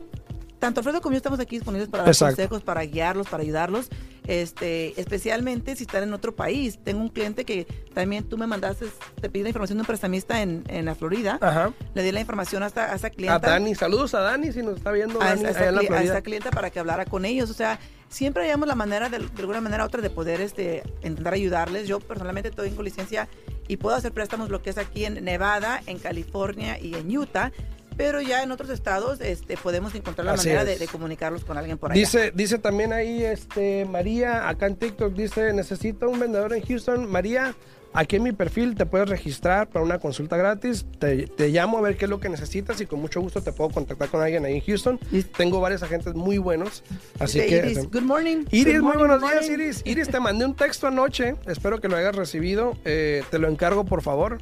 tanto 0.61 0.79
Alfredo 0.79 1.01
como 1.01 1.13
yo 1.13 1.17
estamos 1.17 1.39
aquí 1.39 1.57
disponibles 1.57 1.89
para 1.89 2.03
dar 2.03 2.11
Exacto. 2.13 2.35
consejos, 2.35 2.61
para 2.61 2.83
guiarlos, 2.83 3.27
para 3.27 3.41
ayudarlos, 3.41 3.89
este, 4.27 4.99
especialmente 5.01 5.75
si 5.75 5.83
están 5.83 6.03
en 6.03 6.13
otro 6.13 6.35
país. 6.35 6.79
Tengo 6.83 7.01
un 7.01 7.09
cliente 7.09 7.43
que 7.45 7.65
también 7.93 8.23
tú 8.23 8.37
me 8.37 8.45
mandaste, 8.45 8.85
te 9.19 9.29
pedí 9.29 9.41
la 9.41 9.49
información 9.49 9.79
de 9.79 9.81
un 9.81 9.87
prestamista 9.87 10.41
en, 10.41 10.63
en 10.67 10.85
la 10.85 10.93
Florida. 10.95 11.39
Ajá. 11.41 11.73
Le 11.95 12.03
di 12.03 12.11
la 12.11 12.19
información 12.21 12.61
a 12.61 12.67
esta, 12.67 12.91
a 12.91 12.95
esta 12.95 13.09
clienta. 13.09 13.35
A 13.35 13.39
Dani, 13.39 13.73
saludos 13.73 14.13
a 14.13 14.19
Dani 14.21 14.51
si 14.51 14.61
nos 14.61 14.77
está 14.77 14.91
viendo 14.91 15.19
a, 15.19 15.25
Dani, 15.25 15.35
esta- 15.37 15.47
a 15.47 15.51
esta 15.51 15.61
allá 15.63 15.69
en 15.99 16.07
la 16.09 16.17
a 16.17 16.21
clienta 16.21 16.51
para 16.51 16.69
que 16.69 16.79
hablara 16.79 17.05
con 17.05 17.25
ellos. 17.25 17.49
O 17.49 17.53
sea, 17.55 17.79
siempre 18.07 18.43
hallamos 18.43 18.67
la 18.67 18.75
manera, 18.75 19.09
de, 19.09 19.17
de 19.17 19.25
alguna 19.39 19.61
manera 19.61 19.83
u 19.83 19.87
otra, 19.87 20.01
de 20.01 20.11
poder 20.11 20.41
este, 20.41 20.83
intentar 21.03 21.33
ayudarles. 21.33 21.87
Yo 21.87 21.99
personalmente 21.99 22.51
tengo 22.51 22.83
licencia 22.83 23.27
y 23.67 23.77
puedo 23.77 23.95
hacer 23.95 24.11
préstamos 24.11 24.49
lo 24.49 24.61
que 24.61 24.69
es 24.69 24.77
aquí 24.77 25.05
en 25.05 25.23
Nevada, 25.25 25.81
en 25.87 25.97
California 25.97 26.77
y 26.79 26.93
en 26.93 27.17
Utah. 27.17 27.51
Pero 27.97 28.21
ya 28.21 28.41
en 28.43 28.51
otros 28.51 28.69
estados 28.69 29.21
este, 29.21 29.57
podemos 29.57 29.93
encontrar 29.95 30.25
la 30.25 30.33
Así 30.33 30.47
manera 30.47 30.65
de, 30.65 30.77
de 30.77 30.87
comunicarlos 30.87 31.43
con 31.43 31.57
alguien 31.57 31.77
por 31.77 31.91
allá. 31.91 31.99
Dice, 31.99 32.31
dice 32.33 32.57
también 32.57 32.93
ahí 32.93 33.23
este 33.23 33.85
María, 33.85 34.47
acá 34.49 34.67
en 34.67 34.75
TikTok, 34.75 35.13
dice, 35.13 35.53
necesito 35.53 36.09
un 36.09 36.19
vendedor 36.19 36.53
en 36.53 36.63
Houston. 36.63 37.09
María, 37.11 37.53
aquí 37.93 38.15
en 38.15 38.23
mi 38.23 38.31
perfil 38.31 38.75
te 38.75 38.85
puedes 38.85 39.09
registrar 39.09 39.69
para 39.69 39.83
una 39.83 39.99
consulta 39.99 40.37
gratis. 40.37 40.85
Te, 40.99 41.27
te 41.27 41.49
llamo 41.49 41.77
a 41.77 41.81
ver 41.81 41.97
qué 41.97 42.05
es 42.05 42.09
lo 42.09 42.19
que 42.19 42.29
necesitas 42.29 42.79
y 42.81 42.85
con 42.85 43.01
mucho 43.01 43.21
gusto 43.21 43.41
te 43.41 43.51
puedo 43.51 43.69
contactar 43.69 44.09
con 44.09 44.21
alguien 44.21 44.45
ahí 44.45 44.55
en 44.55 44.61
Houston. 44.61 44.99
Tengo 45.37 45.59
varios 45.59 45.83
agentes 45.83 46.15
muy 46.15 46.37
buenos. 46.37 46.83
Así 47.19 47.39
que... 47.39 47.57
Iris, 47.57 47.91
good 47.91 48.01
morning. 48.03 48.45
Iris, 48.51 48.79
Good 48.79 48.83
muy 48.83 48.97
morning, 48.97 49.19
buenos 49.19 49.31
días. 49.31 49.49
Iris. 49.49 49.81
Iris, 49.85 50.07
te 50.09 50.19
mandé 50.19 50.45
un 50.45 50.55
texto 50.55 50.87
anoche. 50.87 51.35
Espero 51.45 51.79
que 51.81 51.87
lo 51.89 51.97
hayas 51.97 52.15
recibido. 52.15 52.77
Eh, 52.85 53.23
te 53.29 53.37
lo 53.37 53.47
encargo, 53.47 53.83
por 53.85 54.01
favor. 54.01 54.39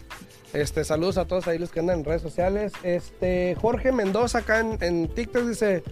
Este, 0.53 0.83
saludos 0.83 1.17
a 1.17 1.25
todos 1.25 1.47
ahí 1.47 1.57
los 1.57 1.71
que 1.71 1.79
andan 1.79 1.99
en 1.99 2.05
redes 2.05 2.21
sociales. 2.21 2.73
Este, 2.83 3.55
Jorge 3.61 3.91
Mendoza 3.91 4.39
acá 4.39 4.59
en, 4.59 4.77
en 4.81 5.07
TikTok 5.07 5.45
dice. 5.45 5.83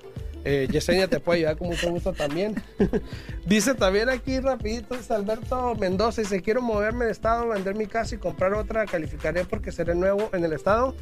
eh, 0.43 0.67
Yesenia 0.71 1.07
te 1.07 1.19
puede 1.19 1.39
ayudar 1.39 1.57
con 1.57 1.67
mucho 1.67 1.91
gusto 1.91 2.13
también. 2.13 2.55
dice 3.45 3.75
también 3.75 4.09
aquí 4.09 4.39
rapidito, 4.39 4.95
Alberto 5.09 5.75
Mendoza, 5.75 6.21
dice, 6.21 6.41
quiero 6.41 6.61
moverme 6.61 7.05
de 7.05 7.11
estado, 7.11 7.49
vender 7.49 7.75
mi 7.75 7.85
casa 7.85 8.15
y 8.15 8.17
comprar 8.17 8.53
otra, 8.53 8.85
calificaré 8.85 9.43
porque 9.45 9.71
seré 9.71 9.93
nuevo 9.93 10.29
en 10.33 10.43
el 10.43 10.53
estado. 10.53 10.95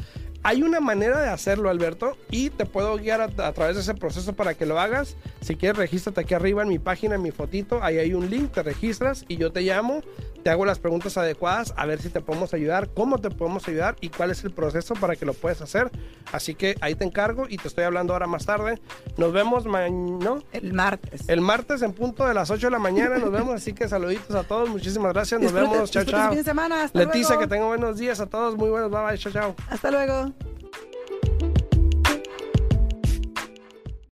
Hay 0.43 0.63
una 0.63 0.79
manera 0.79 1.21
de 1.21 1.29
hacerlo, 1.29 1.69
Alberto, 1.69 2.17
y 2.31 2.49
te 2.49 2.65
puedo 2.65 2.95
guiar 2.97 3.21
a, 3.21 3.25
a 3.25 3.51
través 3.53 3.75
de 3.75 3.81
ese 3.81 3.93
proceso 3.93 4.33
para 4.33 4.53
que 4.53 4.65
lo 4.65 4.79
hagas. 4.79 5.15
Si 5.41 5.55
quieres, 5.55 5.77
regístrate 5.77 6.21
aquí 6.21 6.33
arriba 6.33 6.63
en 6.63 6.69
mi 6.69 6.79
página, 6.79 7.15
en 7.15 7.21
mi 7.21 7.31
fotito. 7.31 7.83
Ahí 7.83 7.97
hay 7.97 8.13
un 8.13 8.29
link, 8.29 8.51
te 8.51 8.63
registras 8.63 9.25
y 9.27 9.37
yo 9.37 9.51
te 9.51 9.61
llamo, 9.61 10.01
te 10.43 10.49
hago 10.49 10.65
las 10.65 10.79
preguntas 10.79 11.17
adecuadas, 11.17 11.73
a 11.75 11.85
ver 11.85 12.01
si 12.01 12.09
te 12.09 12.21
podemos 12.21 12.53
ayudar, 12.53 12.89
cómo 12.93 13.19
te 13.19 13.29
podemos 13.29 13.67
ayudar 13.67 13.95
y 13.99 14.09
cuál 14.09 14.31
es 14.31 14.43
el 14.43 14.51
proceso 14.51 14.93
para 14.95 15.15
que 15.15 15.25
lo 15.25 15.33
puedas 15.33 15.61
hacer. 15.61 15.91
Así 16.31 16.55
que 16.55 16.75
ahí 16.81 16.95
te 16.95 17.03
encargo 17.03 17.45
y 17.49 17.57
te 17.57 17.67
estoy 17.67 17.83
hablando 17.83 18.13
ahora 18.13 18.27
más 18.27 18.45
tarde. 18.45 18.79
Nos 19.17 19.33
vemos 19.33 19.65
mañana. 19.65 20.41
El 20.53 20.73
martes. 20.73 21.27
El 21.27 21.41
martes 21.41 21.81
en 21.81 21.91
punto 21.93 22.25
de 22.25 22.33
las 22.33 22.49
8 22.49 22.67
de 22.67 22.71
la 22.71 22.79
mañana 22.79 23.17
nos 23.17 23.31
vemos, 23.31 23.55
así 23.55 23.73
que 23.73 23.87
saluditos 23.89 24.35
a 24.35 24.43
todos, 24.43 24.69
muchísimas 24.69 25.13
gracias, 25.13 25.41
nos 25.41 25.51
vemos, 25.51 25.91
chao, 25.91 26.03
chao. 26.05 26.29
fin 26.29 26.37
de 26.37 26.43
semana. 26.43 26.83
Hasta 26.83 26.99
Leticia, 26.99 27.35
luego. 27.35 27.41
que 27.41 27.47
tengan 27.47 27.67
buenos 27.67 27.97
días 27.97 28.19
a 28.19 28.27
todos, 28.27 28.55
muy 28.55 28.69
buenos, 28.69 28.89
bye 28.89 29.01
bye, 29.03 29.17
chao, 29.17 29.31
chao. 29.31 29.55
Hasta 29.69 29.91
luego. 29.91 30.28